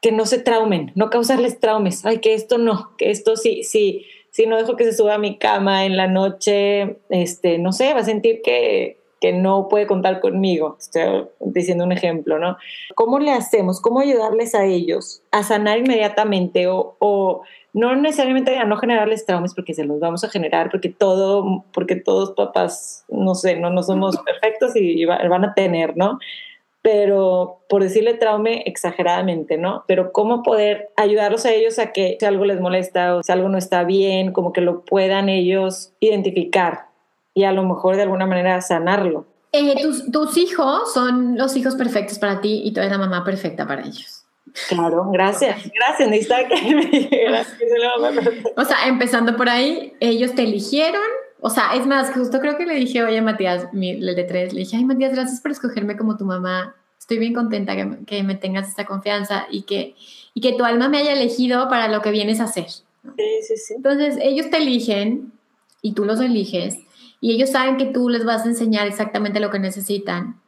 [0.00, 2.04] que no se traumen, no causarles traumes.
[2.06, 5.18] Ay, que esto no, que esto sí, sí, si no dejo que se suba a
[5.18, 9.86] mi cama en la noche, este, no sé, va a sentir que, que no puede
[9.86, 10.76] contar conmigo.
[10.78, 12.56] Estoy diciendo un ejemplo, ¿no?
[12.94, 13.80] ¿Cómo le hacemos?
[13.80, 17.42] ¿Cómo ayudarles a ellos a sanar inmediatamente o, o
[17.72, 21.96] no necesariamente a no generarles traumas porque se los vamos a generar, porque todo, porque
[21.96, 26.18] todos papás, no sé, no, no somos perfectos y van a tener, ¿no?
[26.82, 29.84] Pero por decirle traume exageradamente, ¿no?
[29.86, 33.48] Pero cómo poder ayudarlos a ellos a que si algo les molesta o si algo
[33.48, 36.86] no está bien, como que lo puedan ellos identificar
[37.34, 39.26] y a lo mejor de alguna manera sanarlo.
[39.52, 39.74] Eh,
[40.12, 43.82] tus, hijos son los hijos perfectos para ti y tú eres la mamá perfecta para
[43.82, 44.24] ellos.
[44.68, 46.84] Claro, gracias, gracias, necesitaba que me
[47.28, 47.56] gracias,
[48.56, 51.02] O sea, empezando por ahí, ellos te eligieron,
[51.40, 54.52] o sea, es más, justo creo que le dije, oye, Matías, mi, el de tres,
[54.52, 56.74] le dije, ay, Matías, gracias por escogerme como tu mamá.
[56.98, 59.96] Estoy bien contenta que, que me tengas esta confianza y que,
[60.34, 62.68] y que tu alma me haya elegido para lo que vienes a hacer.
[62.68, 62.84] Sí,
[63.48, 63.74] sí, sí.
[63.74, 65.32] Entonces, ellos te eligen
[65.82, 66.78] y tú los eliges
[67.20, 70.40] y ellos saben que tú les vas a enseñar exactamente lo que necesitan.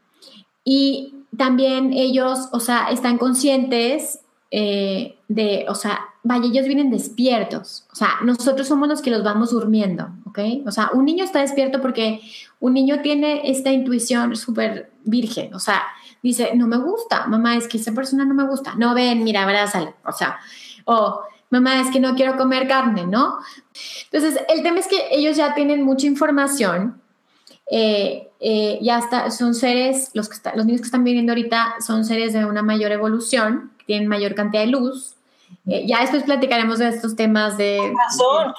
[0.65, 4.21] Y también ellos, o sea, están conscientes
[4.51, 9.25] eh, de, o sea, vaya, ellos vienen despiertos, o sea, nosotros somos los que los
[9.25, 10.39] vamos durmiendo, ¿ok?
[10.67, 12.21] O sea, un niño está despierto porque
[12.61, 15.83] un niño tiene esta intuición súper virgen, o sea,
[16.23, 19.43] dice, no me gusta, mamá, es que esa persona no me gusta, no ven, mira,
[19.43, 20.39] abrázala, o sea,
[20.85, 23.39] o mamá, es que no quiero comer carne, ¿no?
[24.11, 27.01] Entonces, el tema es que ellos ya tienen mucha información,
[27.71, 32.05] eh, eh, ya está, son seres, los, que los niños que están viviendo ahorita son
[32.05, 35.17] seres de una mayor evolución, tienen mayor cantidad de luz,
[35.67, 37.79] Eh, ya después platicaremos de estos temas de...
[37.79, 38.53] Razón,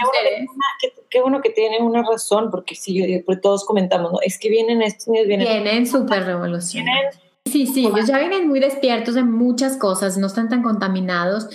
[1.09, 4.19] qué, bueno que, tienen una razón, porque si pues todos comentamos, ¿no?
[4.21, 5.47] es que vienen estos niños, vienen...
[5.47, 7.15] Vienen súper revolucionarios.
[7.45, 11.49] Sí, sí, ellos ya vienen muy despiertos de muchas cosas, no están tan contaminados,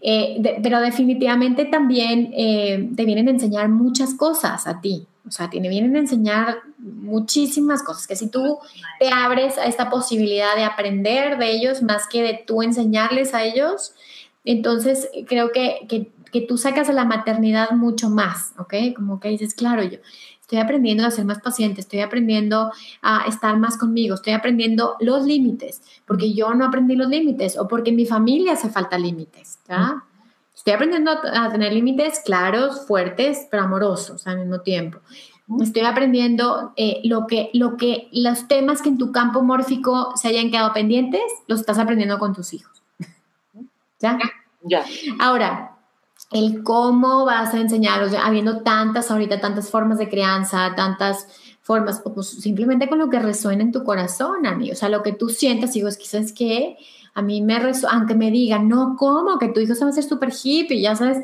[0.00, 5.06] eh, pero definitivamente también eh, te vienen a enseñar muchas cosas a ti.
[5.28, 8.58] O sea, te vienen a enseñar muchísimas cosas, que si tú
[8.98, 13.44] te abres a esta posibilidad de aprender de ellos más que de tú enseñarles a
[13.44, 13.94] ellos,
[14.44, 18.74] entonces creo que, que, que tú sacas de la maternidad mucho más, ¿ok?
[18.94, 19.98] Como que dices, claro, yo
[20.44, 22.70] estoy aprendiendo a ser más paciente, estoy aprendiendo
[23.00, 27.66] a estar más conmigo, estoy aprendiendo los límites, porque yo no aprendí los límites o
[27.66, 30.04] porque en mi familia hace falta límites, ¿ya?
[30.54, 34.98] Estoy aprendiendo a tener límites claros, fuertes, pero amorosos al mismo tiempo.
[35.60, 40.28] Estoy aprendiendo eh, lo, que, lo que los temas que en tu campo mórfico se
[40.28, 42.83] hayan quedado pendientes, los estás aprendiendo con tus hijos.
[44.00, 44.18] ¿Ya?
[44.62, 44.84] Ya.
[45.18, 45.76] Ahora,
[46.32, 51.28] el cómo vas a enseñarlos, habiendo tantas ahorita, tantas formas de crianza, tantas
[51.62, 54.72] formas, pues simplemente con lo que resuena en tu corazón, amigo.
[54.72, 56.76] O sea, lo que tú sientas, digo, es que.
[57.16, 59.38] A mí me resuena, aunque me digan, no, ¿cómo?
[59.38, 61.18] Que tu hijo se va a hacer súper hippie, ya sabes,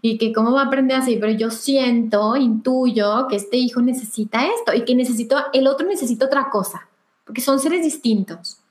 [0.00, 4.46] y que cómo va a aprender así, pero yo siento, intuyo que este hijo necesita
[4.46, 6.88] esto y que necesito, el otro necesita otra cosa,
[7.26, 8.63] porque son seres distintos.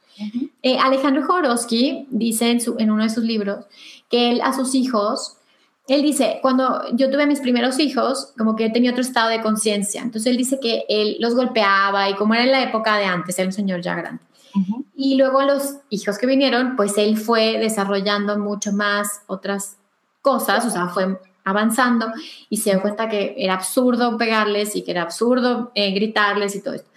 [0.62, 3.66] Eh, Alejandro Jorowski dice en, su, en uno de sus libros
[4.10, 5.38] que él a sus hijos
[5.88, 9.42] él dice, cuando yo tuve a mis primeros hijos, como que tenía otro estado de
[9.42, 10.02] conciencia.
[10.02, 13.38] Entonces él dice que él los golpeaba y como era en la época de antes,
[13.38, 14.22] era un señor ya grande.
[14.96, 19.78] Y luego los hijos que vinieron, pues él fue desarrollando mucho más otras
[20.22, 22.08] cosas, o sea, fue avanzando
[22.50, 26.62] y se dio cuenta que era absurdo pegarles y que era absurdo eh, gritarles y
[26.62, 26.90] todo esto.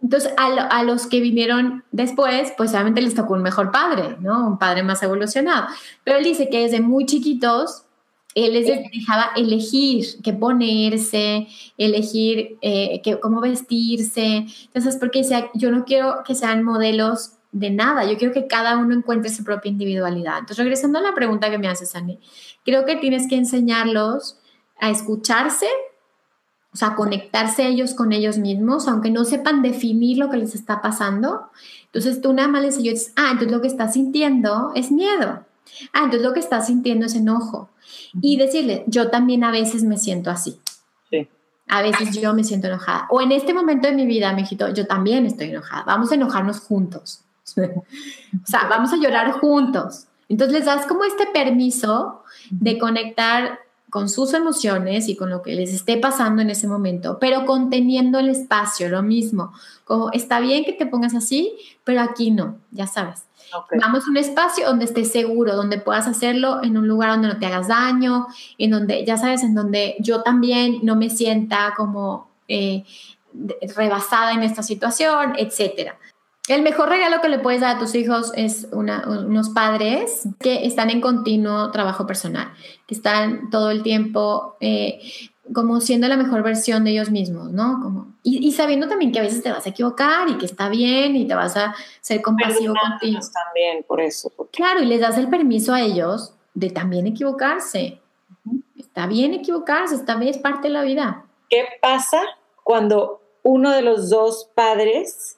[0.00, 4.46] Entonces, a, a, los que vinieron después, pues obviamente les tocó un mejor padre, ¿no?
[4.46, 5.66] Un padre más evolucionado.
[6.04, 7.84] Pero él dice que desde muy chiquitos
[8.34, 14.46] él les dejaba elegir qué ponerse, elegir eh, cómo vestirse.
[14.66, 18.76] Entonces, porque decía, yo no quiero que sean modelos de nada, yo quiero que cada
[18.76, 20.38] uno encuentre su propia individualidad.
[20.38, 22.20] Entonces, regresando a la pregunta que me haces, Ani,
[22.64, 24.38] creo que tienes que enseñarlos
[24.78, 25.66] a escucharse,
[26.72, 30.82] o sea, conectarse ellos con ellos mismos, aunque no sepan definir lo que les está
[30.82, 31.48] pasando.
[31.86, 35.44] Entonces, tú nada más les dices, ah, entonces lo que estás sintiendo es miedo.
[35.92, 37.70] Ah, entonces lo que estás sintiendo es enojo
[38.20, 40.60] y decirle, yo también a veces me siento así.
[41.10, 41.28] Sí.
[41.68, 43.06] A veces yo me siento enojada.
[43.10, 45.84] O en este momento de mi vida, mijito, yo también estoy enojada.
[45.84, 47.22] Vamos a enojarnos juntos.
[47.56, 50.06] o sea, vamos a llorar juntos.
[50.28, 53.60] Entonces les das como este permiso de conectar
[53.90, 58.18] con sus emociones y con lo que les esté pasando en ese momento, pero conteniendo
[58.18, 59.52] el espacio, lo mismo.
[59.84, 63.24] Como está bien que te pongas así, pero aquí no, ya sabes.
[63.80, 67.38] Vamos a un espacio donde estés seguro, donde puedas hacerlo en un lugar donde no
[67.38, 68.26] te hagas daño,
[68.58, 72.84] en donde, ya sabes, en donde yo también no me sienta como eh,
[73.74, 75.98] rebasada en esta situación, etcétera.
[76.48, 80.88] El mejor regalo que le puedes dar a tus hijos es unos padres que están
[80.90, 82.52] en continuo trabajo personal,
[82.86, 85.00] que están todo el tiempo eh,
[85.52, 87.80] como siendo la mejor versión de ellos mismos, ¿no?
[87.82, 91.16] Como, y, sabiendo también que a veces te vas a equivocar y que está bien
[91.16, 93.20] y te vas a ser compasivo contigo.
[93.32, 94.30] también por eso.
[94.52, 98.00] Claro, y les das el permiso a ellos de también equivocarse.
[98.78, 101.24] Está bien equivocarse, está bien, es parte de la vida.
[101.48, 102.20] ¿Qué pasa
[102.62, 105.37] cuando uno de los dos padres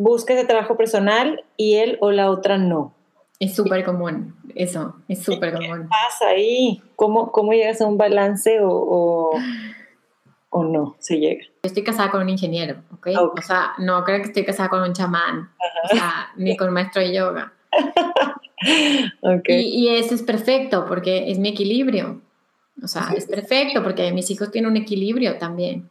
[0.00, 2.94] busca ese trabajo personal y él o la otra no?
[3.38, 5.82] Es súper común, eso, es súper común.
[5.82, 6.82] ¿Qué pasa ahí?
[6.96, 9.32] ¿Cómo, ¿Cómo llegas a un balance o,
[10.50, 11.44] o, no se llega?
[11.44, 13.08] Yo estoy casada con un ingeniero, ¿ok?
[13.36, 15.50] O sea, no creo que estoy casada con un chamán,
[15.84, 17.52] o sea, ni con un maestro de yoga.
[19.22, 19.66] okay.
[19.66, 22.20] y, y eso es perfecto porque es mi equilibrio.
[22.82, 25.88] O sea, es perfecto porque mis hijos tienen un equilibrio también.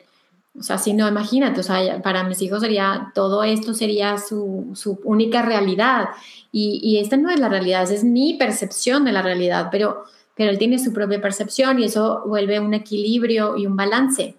[0.58, 4.72] O sea, si no, imagínate, o sea, para mis hijos sería, todo esto sería su,
[4.74, 6.10] su única realidad.
[6.52, 10.04] Y, esta no es la realidad, es mi percepción de la realidad, pero,
[10.36, 14.36] pero él tiene su propia percepción y eso vuelve un equilibrio y un balance.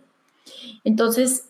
[0.82, 1.48] Entonces,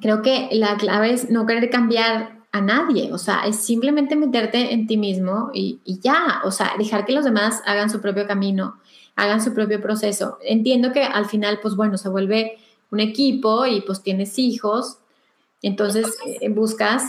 [0.00, 4.72] creo que la clave es no querer cambiar a nadie, o sea, es simplemente meterte
[4.72, 8.26] en ti mismo y, y ya, o sea, dejar que los demás hagan su propio
[8.26, 8.80] camino,
[9.16, 10.38] hagan su propio proceso.
[10.42, 12.58] Entiendo que al final, pues bueno, se vuelve
[12.90, 14.98] un equipo y pues tienes hijos,
[15.62, 17.04] entonces eh, buscas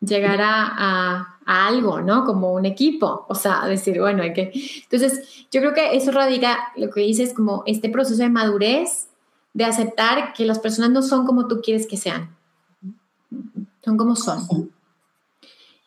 [0.00, 2.24] llegar a, algo, ¿no?
[2.24, 4.50] Como un equipo, o sea, decir, bueno, hay que...
[4.82, 9.06] Entonces, yo creo que eso radica, lo que dices, como este proceso de madurez,
[9.54, 12.34] de aceptar que las personas no son como tú quieres que sean,
[13.84, 14.72] son como son.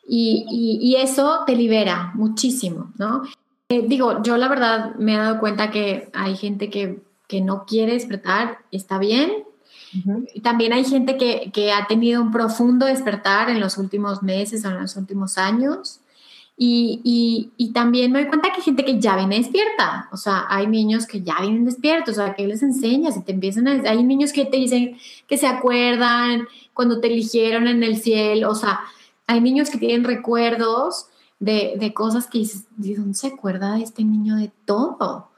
[0.07, 3.23] Y, y, y eso te libera muchísimo, ¿no?
[3.71, 7.65] Eh, digo, yo la verdad me he dado cuenta que hay gente que, que no
[7.65, 9.31] quiere despertar, está bien.
[10.41, 14.69] También hay gente que, que, ha tenido un profundo despertar en los últimos meses o
[14.69, 15.99] en los últimos años.
[16.57, 20.09] Y, y, y, también me doy cuenta que hay gente que ya viene despierta.
[20.11, 22.17] O sea, hay niños que ya vienen despiertos.
[22.17, 23.89] O sea, que les enseñas y te empiezan a...
[23.89, 28.49] Hay niños que te dicen que se acuerdan cuando te eligieron en el cielo.
[28.49, 28.79] O sea,
[29.27, 31.05] hay niños que tienen recuerdos
[31.39, 35.28] de, de cosas que dices, ¿de dónde se acuerda este niño de todo?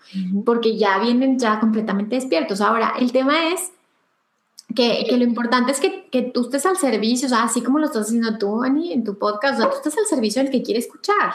[0.46, 2.62] Porque ya vienen ya completamente despiertos.
[2.62, 3.72] Ahora, el tema es
[4.76, 7.80] que, que lo importante es que, que, tú estés al servicio, o sea, así como
[7.80, 10.52] lo estás haciendo tú, Ani, en tu podcast, o sea, tú estás al servicio del
[10.52, 11.34] que quiere escuchar.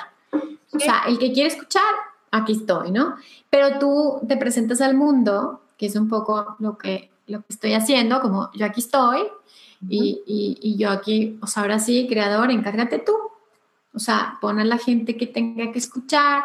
[0.73, 1.83] O sea, el que quiere escuchar,
[2.31, 3.17] aquí estoy, ¿no?
[3.51, 7.73] Pero tú te presentas al mundo, que es un poco lo que, lo que estoy
[7.75, 9.23] haciendo, como yo aquí estoy,
[9.89, 13.13] y, y, y, yo aquí, o sea, ahora sí, creador, encárgate tú.
[13.93, 16.45] O sea, pon a la gente que tenga que escuchar,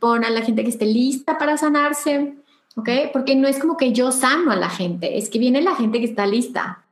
[0.00, 2.34] pon a la gente que esté lista para sanarse,
[2.76, 2.88] ¿ok?
[3.12, 5.98] Porque no es como que yo sano a la gente, es que viene la gente
[5.98, 6.84] que está lista.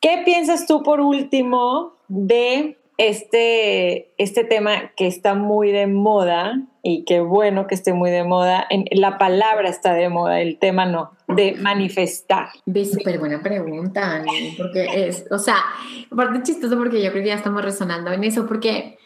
[0.00, 7.04] ¿Qué piensas tú por último de este, este tema que está muy de moda y
[7.04, 8.66] qué bueno que esté muy de moda?
[8.68, 12.48] En, la palabra está de moda, el tema no, de manifestar.
[12.66, 15.56] De súper buena pregunta, Ani, porque es, o sea,
[16.10, 18.98] aparte chistoso porque yo creo que ya estamos resonando en eso, porque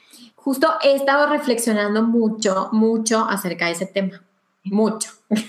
[0.47, 4.22] justo he estado reflexionando mucho, mucho acerca de ese tema.
[4.64, 5.11] Mucho.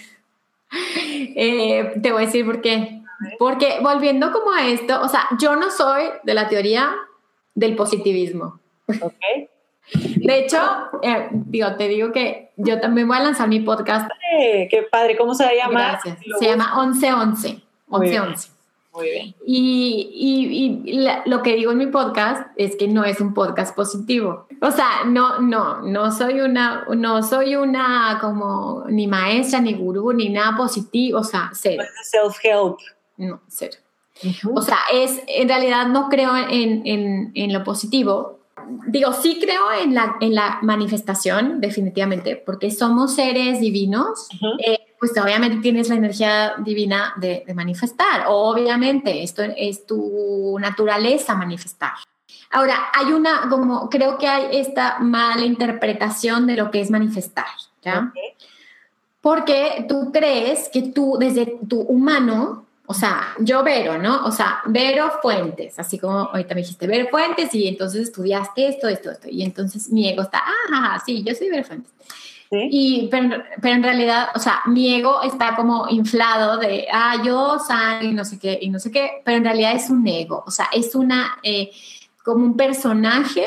[1.39, 3.01] Eh, te voy a decir por qué.
[3.39, 6.93] Porque volviendo como a esto, o sea, yo no soy de la teoría
[7.55, 8.59] del positivismo.
[8.87, 9.47] Okay.
[10.17, 10.59] De hecho,
[11.03, 14.09] eh, digo, te digo que yo también voy a lanzar mi podcast.
[14.69, 15.15] ¡Qué padre!
[15.15, 15.99] ¿Cómo se llama?
[16.37, 17.61] Se llama 1111.
[17.87, 18.56] 1111.
[18.97, 19.35] Muy bien.
[19.45, 24.47] Y, y, lo que digo en mi podcast es que no es un podcast positivo.
[24.59, 30.13] O sea, no, no, no soy una, no soy una como ni maestra, ni gurú,
[30.13, 31.19] ni nada positivo.
[31.19, 31.83] O sea, cero.
[32.11, 32.77] Self-help.
[33.17, 33.77] No, cero.
[34.55, 38.39] O sea, es, en realidad no creo en, en, en, lo positivo.
[38.87, 44.27] Digo, sí creo en la, en la manifestación, definitivamente, porque somos seres divinos
[44.99, 48.25] pues obviamente tienes la energía divina de, manifestar.
[48.27, 51.93] Obviamente, esto es tu naturaleza manifestar.
[52.51, 57.45] Ahora, hay una, como creo que hay esta mala interpretación de lo que es manifestar,
[57.83, 58.11] ¿ya?
[59.21, 64.25] Porque tú crees que tú, desde tu humano, o sea, yo Vero, ¿no?
[64.25, 68.87] O sea, Vero Fuentes, así como ahorita me dijiste Vero Fuentes y entonces estudiaste esto,
[68.87, 69.27] esto, esto.
[69.29, 70.41] Y entonces mi ego está,
[70.71, 71.91] ah, sí, yo soy Vero Fuentes.
[72.51, 77.57] Y, pero, pero, en realidad, o sea, mi ego está como inflado de, ah, yo
[77.59, 80.51] soy no sé qué, y no sé qué, pero en realidad es un ego, o
[80.51, 81.71] sea, es una, eh,
[82.23, 83.45] como un personaje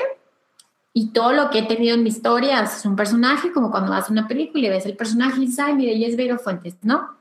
[0.92, 4.08] y todo lo que he tenido en mi historia es un personaje, como cuando vas
[4.08, 6.76] a una película y ves el personaje y dices, ay, mire, ella es Vero Fuentes,
[6.82, 7.16] ¿no?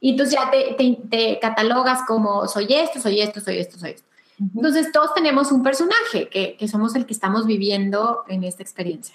[0.00, 3.90] Y entonces ya te, te, te, catalogas como soy esto, soy esto, soy esto, soy
[3.92, 4.08] esto.
[4.38, 9.14] Entonces todos tenemos un personaje que, que somos el que estamos viviendo en esta experiencia.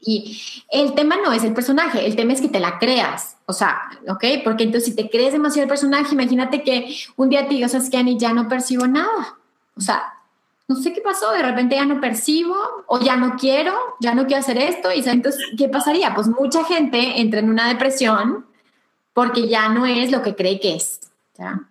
[0.00, 0.40] Y
[0.70, 3.36] el tema no es el personaje, el tema es que te la creas.
[3.46, 4.24] O sea, ¿ok?
[4.44, 7.88] Porque entonces si te crees demasiado el personaje, imagínate que un día te digas, es
[7.88, 9.38] que Ani, ya no percibo nada.
[9.74, 10.02] O sea,
[10.68, 14.26] no sé qué pasó, de repente ya no percibo o ya no quiero, ya no
[14.26, 14.92] quiero hacer esto.
[14.92, 16.14] Y entonces, ¿qué pasaría?
[16.14, 18.46] Pues mucha gente entra en una depresión
[19.14, 21.00] porque ya no es lo que cree que es.
[21.38, 21.67] ¿ya?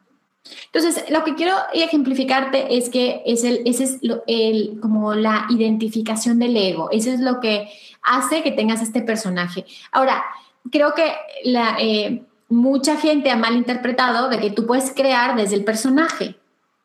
[0.77, 3.97] Entonces, lo que quiero ejemplificarte es que es el, ese es
[4.27, 6.89] el, como la identificación del ego.
[6.91, 7.69] Eso es lo que
[8.03, 9.65] hace que tengas este personaje.
[9.91, 10.23] Ahora,
[10.71, 11.13] creo que
[11.43, 16.35] la, eh, mucha gente ha malinterpretado de que tú puedes crear desde el personaje,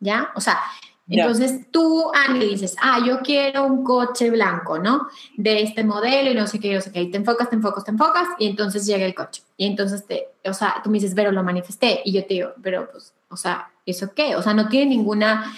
[0.00, 0.30] ¿ya?
[0.34, 0.60] O sea,
[1.08, 5.08] entonces tú, Ani, dices, ah, yo quiero un coche blanco, ¿no?
[5.36, 7.02] De este modelo y no sé qué, no sé qué.
[7.02, 9.42] Y te enfocas, te enfocas, te enfocas y entonces llega el coche.
[9.56, 12.00] Y entonces, te, o sea, tú me dices, pero lo manifesté.
[12.04, 14.36] Y yo te digo, pero pues o sea, ¿eso qué?
[14.36, 15.52] O sea, no tiene ninguna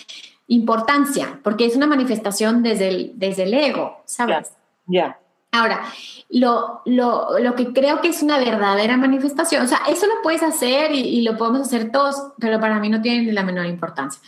[0.46, 4.52] importancia, porque es una manifestación desde el, desde el ego, ¿sabes?
[4.86, 5.18] Ya.
[5.52, 5.84] Ahora,
[6.30, 10.42] lo, lo, lo, que creo que es una verdadera manifestación, o sea, eso lo puedes
[10.42, 14.20] hacer y, lo podemos hacer todos, pero para mí no tiene ni la menor importancia.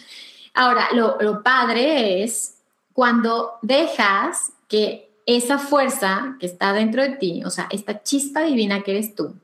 [0.55, 2.59] Ahora, lo, lo padre es
[2.93, 8.83] cuando dejas que esa fuerza que está dentro de ti, o sea, esta chispa divina
[8.83, 9.35] que eres tú,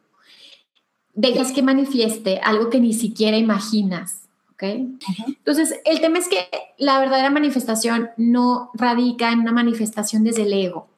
[1.14, 4.21] dejas que manifieste algo que ni siquiera imaginas.
[4.62, 5.26] ¿Ok?
[5.26, 6.48] Entonces, el tema es que
[6.78, 10.88] la verdadera manifestación no radica en una manifestación desde el ego,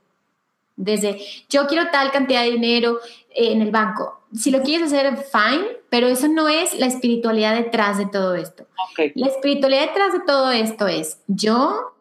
[0.77, 2.99] desde yo quiero tal cantidad de dinero
[3.35, 4.21] en el banco.
[4.35, 8.67] Si lo quieres hacer, fine, pero eso no es la espiritualidad detrás de todo esto.
[9.15, 11.93] La espiritualidad detrás de todo esto es yo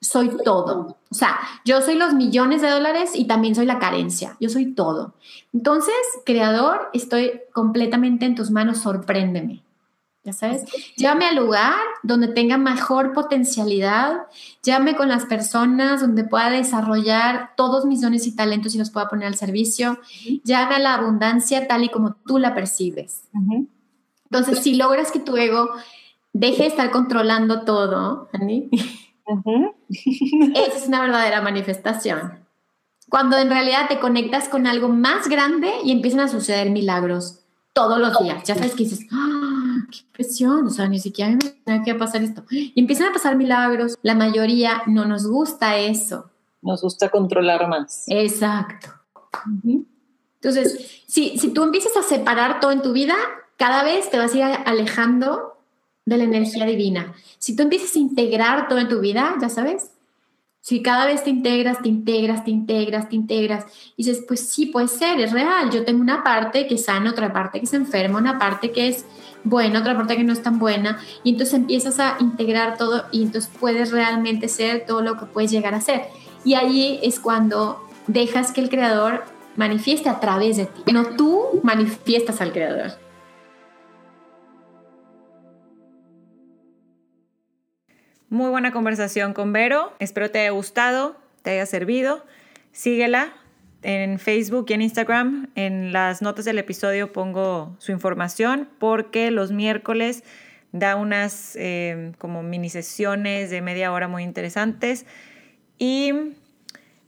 [0.00, 0.98] soy todo.
[1.10, 4.36] O sea, yo soy los millones de dólares y también soy la carencia.
[4.40, 5.14] Yo soy todo.
[5.52, 5.94] Entonces,
[6.24, 9.62] creador, estoy completamente en tus manos, sorpréndeme.
[10.22, 10.66] Ya sabes,
[10.96, 14.26] llévame al lugar donde tenga mejor potencialidad,
[14.62, 19.08] llévame con las personas donde pueda desarrollar todos mis dones y talentos y los pueda
[19.08, 19.98] poner al servicio,
[20.44, 23.22] llévame a la abundancia tal y como tú la percibes.
[24.24, 25.70] Entonces, si logras que tu ego
[26.34, 28.68] deje de estar controlando todo, Ani,
[30.54, 32.40] esa es una verdadera manifestación.
[33.08, 37.40] Cuando en realidad te conectas con algo más grande y empiezan a suceder milagros
[37.72, 38.44] todos los días.
[38.44, 39.49] Ya sabes que dices, ¡Ah,
[39.90, 42.44] qué presión, o sea, ni siquiera me tenía que pasar esto.
[42.50, 43.96] Y empiezan a pasar milagros.
[44.02, 46.30] La mayoría no nos gusta eso.
[46.62, 48.04] Nos gusta controlar más.
[48.08, 48.88] Exacto.
[50.34, 53.14] Entonces, si, si tú empiezas a separar todo en tu vida,
[53.56, 55.58] cada vez te vas a ir alejando
[56.06, 57.14] de la energía divina.
[57.38, 59.92] Si tú empiezas a integrar todo en tu vida, ya sabes,
[60.60, 63.64] si cada vez te integras, te integras, te integras, te integras,
[63.96, 65.70] y dices, pues sí, puede ser, es real.
[65.70, 68.88] Yo tengo una parte que es sana, otra parte que se enferma, una parte que
[68.88, 69.06] es
[69.42, 73.22] buena, otra parte que no es tan buena, y entonces empiezas a integrar todo y
[73.22, 76.02] entonces puedes realmente ser todo lo que puedes llegar a ser.
[76.44, 79.24] Y ahí es cuando dejas que el creador
[79.56, 83.09] manifieste a través de ti, no tú manifiestas al creador.
[88.30, 89.92] Muy buena conversación con Vero.
[89.98, 92.24] Espero te haya gustado, te haya servido.
[92.70, 93.32] Síguela
[93.82, 95.48] en Facebook y en Instagram.
[95.56, 100.22] En las notas del episodio pongo su información porque los miércoles
[100.70, 105.06] da unas eh, como mini sesiones de media hora muy interesantes.
[105.76, 106.12] Y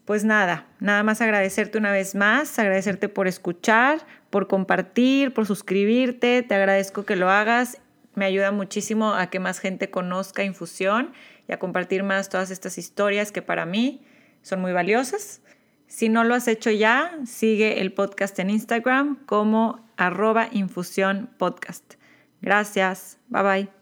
[0.04, 4.00] pues nada, nada más agradecerte una vez más, agradecerte por escuchar,
[4.30, 6.42] por compartir, por suscribirte.
[6.42, 7.78] Te agradezco que lo hagas
[8.14, 11.12] me ayuda muchísimo a que más gente conozca Infusión
[11.48, 14.04] y a compartir más todas estas historias que para mí
[14.42, 15.40] son muy valiosas.
[15.86, 21.94] Si no lo has hecho ya, sigue el podcast en Instagram como arroba infusión podcast.
[22.40, 23.18] Gracias.
[23.28, 23.81] Bye bye.